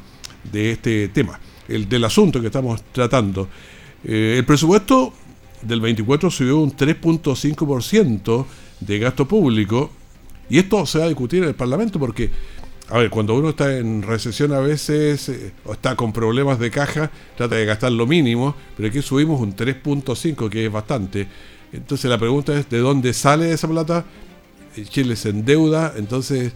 de 0.51 0.71
este 0.71 1.07
tema. 1.09 1.39
El, 1.67 1.87
del 1.87 2.03
asunto 2.05 2.41
que 2.41 2.47
estamos 2.47 2.81
tratando. 2.91 3.47
Eh, 4.03 4.35
el 4.37 4.45
presupuesto 4.45 5.13
del 5.61 5.81
24 5.81 6.31
subió 6.31 6.59
un 6.59 6.75
3.5% 6.75 8.45
de 8.79 8.99
gasto 8.99 9.27
público 9.27 9.91
y 10.49 10.59
esto 10.59 10.85
se 10.85 10.99
va 10.99 11.05
a 11.05 11.07
discutir 11.07 11.43
en 11.43 11.49
el 11.49 11.55
Parlamento 11.55 11.99
porque, 11.99 12.29
a 12.89 12.97
ver, 12.97 13.09
cuando 13.09 13.35
uno 13.35 13.49
está 13.49 13.77
en 13.77 14.01
recesión 14.01 14.51
a 14.53 14.59
veces 14.59 15.29
eh, 15.29 15.53
o 15.65 15.73
está 15.73 15.95
con 15.95 16.11
problemas 16.11 16.59
de 16.59 16.71
caja, 16.71 17.11
trata 17.37 17.55
de 17.55 17.65
gastar 17.65 17.91
lo 17.91 18.05
mínimo, 18.07 18.55
pero 18.75 18.89
aquí 18.89 19.01
subimos 19.01 19.39
un 19.39 19.55
3.5 19.55 20.49
que 20.49 20.65
es 20.65 20.71
bastante. 20.71 21.27
Entonces 21.71 22.09
la 22.09 22.17
pregunta 22.17 22.57
es, 22.57 22.69
¿de 22.69 22.79
dónde 22.79 23.13
sale 23.13 23.53
esa 23.53 23.67
plata? 23.67 24.05
Eh, 24.75 24.85
Chile 24.85 25.15
se 25.15 25.29
endeuda, 25.29 25.93
entonces 25.95 26.53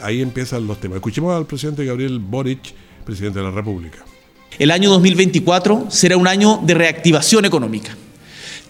ahí 0.00 0.20
empiezan 0.20 0.66
los 0.66 0.78
temas. 0.78 0.96
Escuchemos 0.96 1.34
al 1.34 1.46
presidente 1.46 1.84
Gabriel 1.84 2.18
Boric, 2.18 2.74
presidente 3.04 3.40
de 3.40 3.44
la 3.46 3.50
República. 3.50 4.04
El 4.58 4.70
año 4.70 4.90
2024 4.90 5.86
será 5.90 6.16
un 6.16 6.28
año 6.28 6.60
de 6.62 6.74
reactivación 6.74 7.44
económica. 7.44 7.96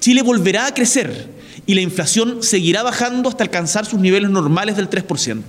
Chile 0.00 0.22
volverá 0.22 0.66
a 0.66 0.74
crecer 0.74 1.28
y 1.66 1.74
la 1.74 1.80
inflación 1.80 2.42
seguirá 2.42 2.82
bajando 2.82 3.28
hasta 3.28 3.44
alcanzar 3.44 3.86
sus 3.86 4.00
niveles 4.00 4.30
normales 4.30 4.76
del 4.76 4.90
3%. 4.90 5.42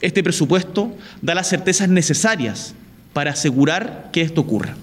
Este 0.00 0.22
presupuesto 0.22 0.94
da 1.22 1.34
las 1.34 1.48
certezas 1.48 1.88
necesarias 1.88 2.74
para 3.12 3.32
asegurar 3.32 4.10
que 4.12 4.20
esto 4.20 4.40
ocurra. 4.40 4.76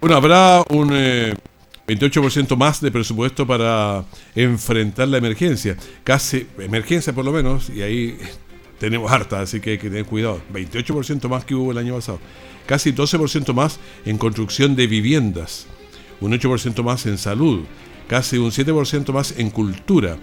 Bueno, 0.00 0.16
habrá 0.16 0.62
un 0.70 0.90
28% 0.90 2.52
eh, 2.52 2.56
más 2.56 2.80
de 2.80 2.90
presupuesto 2.90 3.46
para 3.46 4.04
enfrentar 4.34 5.08
la 5.08 5.18
emergencia. 5.18 5.76
Casi, 6.04 6.46
emergencia 6.58 7.12
por 7.12 7.24
lo 7.24 7.32
menos, 7.32 7.70
y 7.70 7.82
ahí 7.82 8.18
tenemos 8.80 9.12
harta, 9.12 9.40
así 9.40 9.60
que 9.60 9.72
hay 9.72 9.78
que 9.78 9.90
tener 9.90 10.06
cuidado. 10.06 10.40
28% 10.52 11.28
más 11.28 11.44
que 11.44 11.54
hubo 11.54 11.70
el 11.70 11.78
año 11.78 11.94
pasado. 11.94 12.18
Casi 12.66 12.92
12% 12.92 13.52
más 13.52 13.78
en 14.06 14.16
construcción 14.16 14.74
de 14.74 14.86
viviendas. 14.86 15.66
Un 16.20 16.32
8% 16.32 16.82
más 16.82 17.04
en 17.04 17.18
salud. 17.18 17.60
Casi 18.08 18.38
un 18.38 18.50
7% 18.50 19.12
más 19.12 19.38
en 19.38 19.50
cultura. 19.50 20.16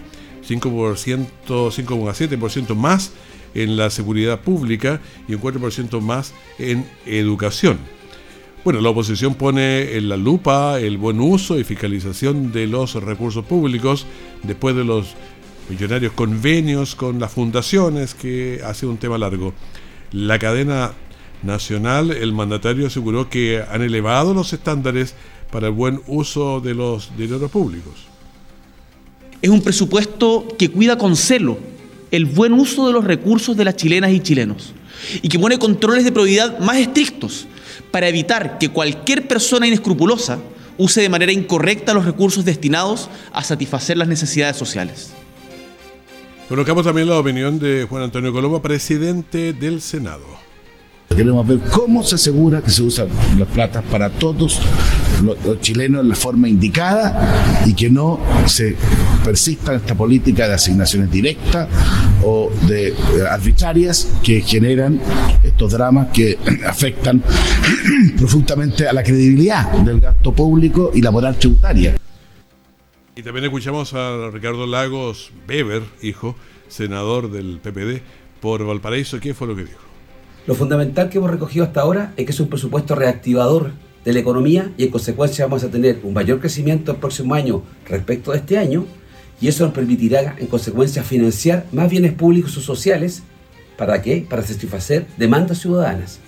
5%, 0.46 1.28
5,7% 1.46 2.74
más 2.74 3.12
en 3.54 3.76
la 3.76 3.90
seguridad 3.90 4.40
pública 4.40 5.00
y 5.28 5.34
un 5.34 5.40
4% 5.40 6.00
más 6.00 6.34
en 6.58 6.84
educación. 7.06 7.78
Bueno, 8.64 8.80
la 8.80 8.90
oposición 8.90 9.36
pone 9.36 9.96
en 9.96 10.08
la 10.08 10.16
lupa 10.16 10.80
el 10.80 10.98
buen 10.98 11.20
uso 11.20 11.60
y 11.60 11.64
fiscalización 11.64 12.50
de 12.50 12.66
los 12.66 12.94
recursos 12.94 13.44
públicos 13.44 14.04
después 14.42 14.74
de 14.74 14.84
los 14.84 15.14
millonarios 15.68 16.12
convenios 16.12 16.94
con 16.94 17.18
las 17.18 17.32
fundaciones, 17.32 18.14
que 18.14 18.60
hace 18.64 18.86
un 18.86 18.96
tema 18.96 19.18
largo. 19.18 19.54
La 20.12 20.38
cadena 20.38 20.92
nacional, 21.42 22.10
el 22.10 22.32
mandatario 22.32 22.86
aseguró 22.86 23.28
que 23.28 23.62
han 23.62 23.82
elevado 23.82 24.34
los 24.34 24.52
estándares 24.52 25.14
para 25.50 25.68
el 25.68 25.72
buen 25.72 26.00
uso 26.06 26.60
de 26.60 26.74
los 26.74 27.16
dineros 27.16 27.50
públicos. 27.50 27.94
Es 29.40 29.50
un 29.50 29.62
presupuesto 29.62 30.48
que 30.58 30.70
cuida 30.70 30.98
con 30.98 31.16
celo 31.16 31.58
el 32.10 32.24
buen 32.24 32.54
uso 32.54 32.86
de 32.86 32.92
los 32.92 33.04
recursos 33.04 33.56
de 33.56 33.64
las 33.64 33.76
chilenas 33.76 34.10
y 34.12 34.20
chilenos 34.20 34.72
y 35.22 35.28
que 35.28 35.38
pone 35.38 35.58
controles 35.58 36.04
de 36.04 36.12
probidad 36.12 36.58
más 36.58 36.78
estrictos 36.78 37.46
para 37.90 38.08
evitar 38.08 38.58
que 38.58 38.70
cualquier 38.70 39.28
persona 39.28 39.66
inescrupulosa 39.66 40.38
use 40.76 41.00
de 41.00 41.08
manera 41.08 41.32
incorrecta 41.32 41.94
los 41.94 42.04
recursos 42.04 42.44
destinados 42.44 43.08
a 43.32 43.44
satisfacer 43.44 43.96
las 43.96 44.08
necesidades 44.08 44.56
sociales. 44.56 45.12
Colocamos 46.48 46.82
también 46.82 47.06
la 47.06 47.18
opinión 47.18 47.58
de 47.58 47.86
Juan 47.86 48.04
Antonio 48.04 48.32
Colombo, 48.32 48.62
presidente 48.62 49.52
del 49.52 49.82
Senado. 49.82 50.24
Queremos 51.14 51.46
ver 51.46 51.58
cómo 51.70 52.02
se 52.02 52.14
asegura 52.14 52.62
que 52.62 52.70
se 52.70 52.82
usan 52.82 53.08
las 53.38 53.48
platas 53.48 53.84
para 53.84 54.08
todos 54.08 54.58
los, 55.22 55.60
chilenos 55.60 56.00
en 56.00 56.08
la 56.08 56.14
forma 56.14 56.48
indicada 56.48 57.64
y 57.66 57.74
que 57.74 57.90
no 57.90 58.18
se 58.46 58.76
persista 59.22 59.74
esta 59.74 59.94
política 59.94 60.48
de 60.48 60.54
asignaciones 60.54 61.10
directas 61.10 61.68
o 62.24 62.50
de, 62.66 62.94
arbitrarias 63.30 64.08
que 64.22 64.40
generan 64.40 64.98
estos 65.42 65.72
dramas 65.72 66.08
que 66.14 66.38
afectan 66.66 67.22
profundamente 68.16 68.88
a 68.88 68.94
la 68.94 69.02
credibilidad 69.02 69.70
del 69.70 70.00
gasto 70.00 70.32
público 70.32 70.92
y 70.94 71.02
la 71.02 71.10
moral 71.10 71.36
tributaria. 71.36 71.97
Y 73.18 73.22
también 73.24 73.46
escuchamos 73.46 73.94
a 73.94 74.30
Ricardo 74.30 74.64
Lagos 74.64 75.32
Weber, 75.48 75.82
hijo, 76.02 76.36
senador 76.68 77.32
del 77.32 77.58
PPD, 77.58 78.00
por 78.40 78.64
Valparaíso. 78.64 79.18
¿Qué 79.18 79.34
fue 79.34 79.48
lo 79.48 79.56
que 79.56 79.64
dijo? 79.64 79.80
Lo 80.46 80.54
fundamental 80.54 81.10
que 81.10 81.18
hemos 81.18 81.28
recogido 81.28 81.64
hasta 81.64 81.80
ahora 81.80 82.12
es 82.16 82.26
que 82.26 82.30
es 82.30 82.38
un 82.38 82.48
presupuesto 82.48 82.94
reactivador 82.94 83.72
de 84.04 84.12
la 84.12 84.20
economía 84.20 84.72
y 84.76 84.84
en 84.84 84.92
consecuencia 84.92 85.46
vamos 85.46 85.64
a 85.64 85.68
tener 85.68 85.98
un 86.04 86.14
mayor 86.14 86.38
crecimiento 86.38 86.92
el 86.92 86.98
próximo 86.98 87.34
año 87.34 87.64
respecto 87.88 88.30
de 88.30 88.38
este 88.38 88.56
año 88.56 88.86
y 89.40 89.48
eso 89.48 89.64
nos 89.64 89.74
permitirá 89.74 90.36
en 90.38 90.46
consecuencia 90.46 91.02
financiar 91.02 91.66
más 91.72 91.90
bienes 91.90 92.12
públicos 92.12 92.56
o 92.56 92.60
sociales. 92.60 93.24
¿Para 93.76 94.00
qué? 94.00 94.24
Para 94.30 94.44
satisfacer 94.44 95.08
demandas 95.16 95.58
ciudadanas. 95.58 96.20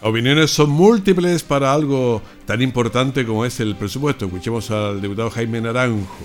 Opiniones 0.00 0.52
son 0.52 0.70
múltiples 0.70 1.42
para 1.42 1.72
algo 1.72 2.22
tan 2.46 2.62
importante 2.62 3.26
como 3.26 3.44
es 3.44 3.58
el 3.58 3.74
presupuesto. 3.74 4.26
Escuchemos 4.26 4.70
al 4.70 5.02
diputado 5.02 5.28
Jaime 5.30 5.60
Naranjo. 5.60 6.24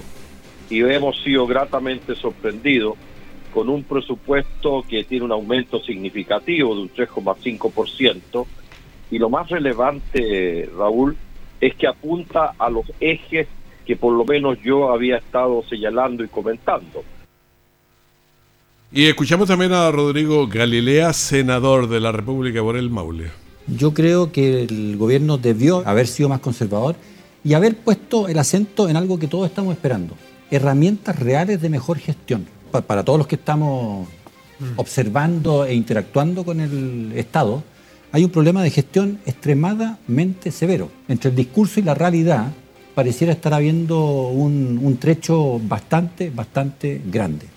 Y 0.70 0.82
hemos 0.82 1.20
sido 1.24 1.48
gratamente 1.48 2.16
sorprendidos 2.16 2.94
con 3.52 3.70
un 3.70 3.84
presupuesto 3.84 4.86
que 4.88 5.04
tiene 5.04 5.26
un 5.26 5.32
aumento 5.32 5.82
significativo 5.82 6.76
de 6.76 6.82
un 6.82 6.94
3,5%. 6.94 8.46
Y 9.10 9.18
lo 9.18 9.30
más 9.30 9.50
relevante, 9.50 10.70
Raúl, 10.78 11.18
es 11.60 11.74
que 11.74 11.88
apunta 11.88 12.54
a 12.60 12.70
los 12.70 12.86
ejes 13.00 13.48
que 13.88 13.96
por 13.96 14.14
lo 14.14 14.24
menos 14.24 14.60
yo 14.64 14.92
había 14.92 15.18
estado 15.18 15.64
señalando 15.68 16.24
y 16.24 16.28
comentando. 16.28 17.04
Y 18.92 19.08
escuchamos 19.08 19.48
también 19.48 19.74
a 19.74 19.90
Rodrigo 19.90 20.48
Galilea, 20.48 21.12
senador 21.14 21.90
de 21.90 22.00
la 22.00 22.12
República 22.12 22.62
por 22.62 22.78
el 22.78 22.92
Maule. 22.92 23.43
Yo 23.68 23.94
creo 23.94 24.32
que 24.32 24.64
el 24.64 24.98
gobierno 24.98 25.38
debió 25.38 25.88
haber 25.88 26.08
sido 26.08 26.30
más 26.30 26.40
conservador 26.40 26.96
y 27.44 27.54
haber 27.54 27.78
puesto 27.78 28.28
el 28.28 28.38
acento 28.38 28.90
en 28.90 28.98
algo 28.98 29.20
que 29.20 29.28
todos 29.28 29.48
estamos 29.48 29.74
esperando, 29.74 30.16
herramientas 30.52 31.18
reales 31.20 31.62
de 31.62 31.70
mejor 31.70 31.98
gestión 31.98 32.46
para 32.82 33.04
todos 33.04 33.20
los 33.20 33.28
que 33.28 33.36
estamos 33.36 34.08
mm. 34.60 34.64
observando 34.78 35.66
e 35.66 35.76
interactuando 35.76 36.44
con 36.44 36.60
el 36.60 37.12
Estado, 37.16 37.64
hay 38.12 38.24
un 38.24 38.30
problema 38.30 38.64
de 38.64 38.70
gestión 38.70 39.20
extremadamente 39.26 40.52
severo. 40.52 40.90
Entre 41.08 41.30
el 41.30 41.36
discurso 41.36 41.80
y 41.80 41.84
la 41.84 41.94
realidad 41.94 42.52
pareciera 42.96 43.34
estar 43.34 43.54
habiendo 43.54 44.28
un, 44.28 44.98
trecho 45.00 45.60
bastante, 45.60 46.30
bastante 46.30 47.02
grande. 47.06 47.48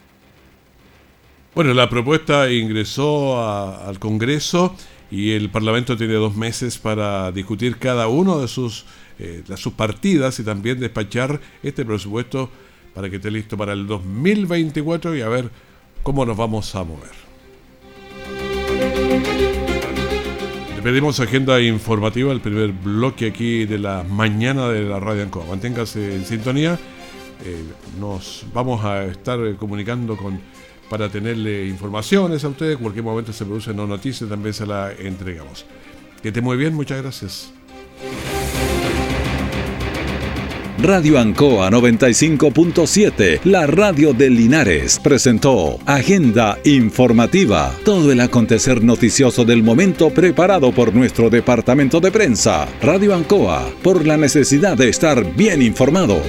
Bueno, 1.55 1.73
la 1.75 1.89
propuesta 1.89 2.51
ingresó 2.51 3.43
al 3.43 3.99
Congreso 3.99 4.75
y 5.11 5.33
el 5.33 5.51
Parlamento 5.51 5.97
tiene 5.97 6.15
dos 6.15 6.37
meses 6.37 6.79
para 6.79 7.31
discutir 7.33 7.79
cada 7.79 8.09
uno 8.09 8.41
de 8.41 8.49
sus, 8.49 8.85
eh, 9.19 9.43
partidas 9.77 10.39
y 10.41 10.45
también 10.45 10.81
despachar 10.81 11.41
este 11.63 11.85
presupuesto 11.85 12.51
para 12.95 13.09
que 13.09 13.17
esté 13.17 13.31
listo 13.31 13.57
para 13.57 13.73
el 13.73 13.87
2024 13.87 15.17
y 15.17 15.21
a 15.21 15.29
ver 15.29 15.51
cómo 16.03 16.25
nos 16.25 16.37
vamos 16.37 16.75
a 16.75 16.85
mover. 16.85 17.27
Le 20.77 20.83
pedimos 20.83 21.21
agenda 21.21 21.61
informativa, 21.61 22.33
el 22.33 22.41
primer 22.41 22.73
bloque 22.73 23.27
aquí 23.27 23.65
de 23.65 23.79
la 23.79 24.03
mañana 24.03 24.69
de 24.69 24.83
la 24.83 25.01
Radio 25.01 25.23
Ancoa. 25.23 25.45
Manténgase 25.47 26.15
en 26.15 26.25
sintonía. 26.25 26.79
Eh, 27.45 27.65
nos 28.01 28.47
vamos 28.55 28.85
a 28.85 29.05
estar 29.05 29.39
comunicando 29.57 30.17
con 30.17 30.41
para 30.89 31.09
tenerle 31.09 31.67
informaciones 31.67 32.45
a 32.45 32.49
ustedes. 32.49 32.77
Cualquier 32.77 33.05
momento 33.05 33.33
se 33.33 33.45
producen 33.45 33.79
una 33.79 33.87
noticias, 33.97 34.29
también 34.29 34.55
se 34.55 34.67
la 34.67 34.93
entregamos. 34.93 35.65
Que 36.23 36.29
esté 36.29 36.41
muy 36.41 36.57
bien, 36.57 36.75
muchas 36.75 37.03
gracias. 37.03 37.53
Radio 40.79 41.19
Ancoa 41.19 41.71
95.7, 41.71 43.41
la 43.45 43.67
radio 43.67 44.13
de 44.13 44.29
Linares, 44.29 45.01
presentó 45.03 45.79
Agenda 45.87 46.59
Informativa, 46.65 47.75
todo 47.83 48.13
el 48.13 48.21
acontecer 48.21 48.85
noticioso 48.85 49.47
del 49.47 49.63
momento 49.63 50.11
preparado 50.11 50.73
por 50.73 50.95
nuestro 50.95 51.31
departamento 51.31 51.99
de 51.99 52.13
prensa. 52.13 52.69
Radio 52.83 53.15
Ancoa, 53.15 53.71
por 53.83 54.07
la 54.07 54.19
necesidad 54.19 54.77
de 54.77 54.91
estar 54.91 55.35
bien 55.35 55.63
informado. 55.63 56.21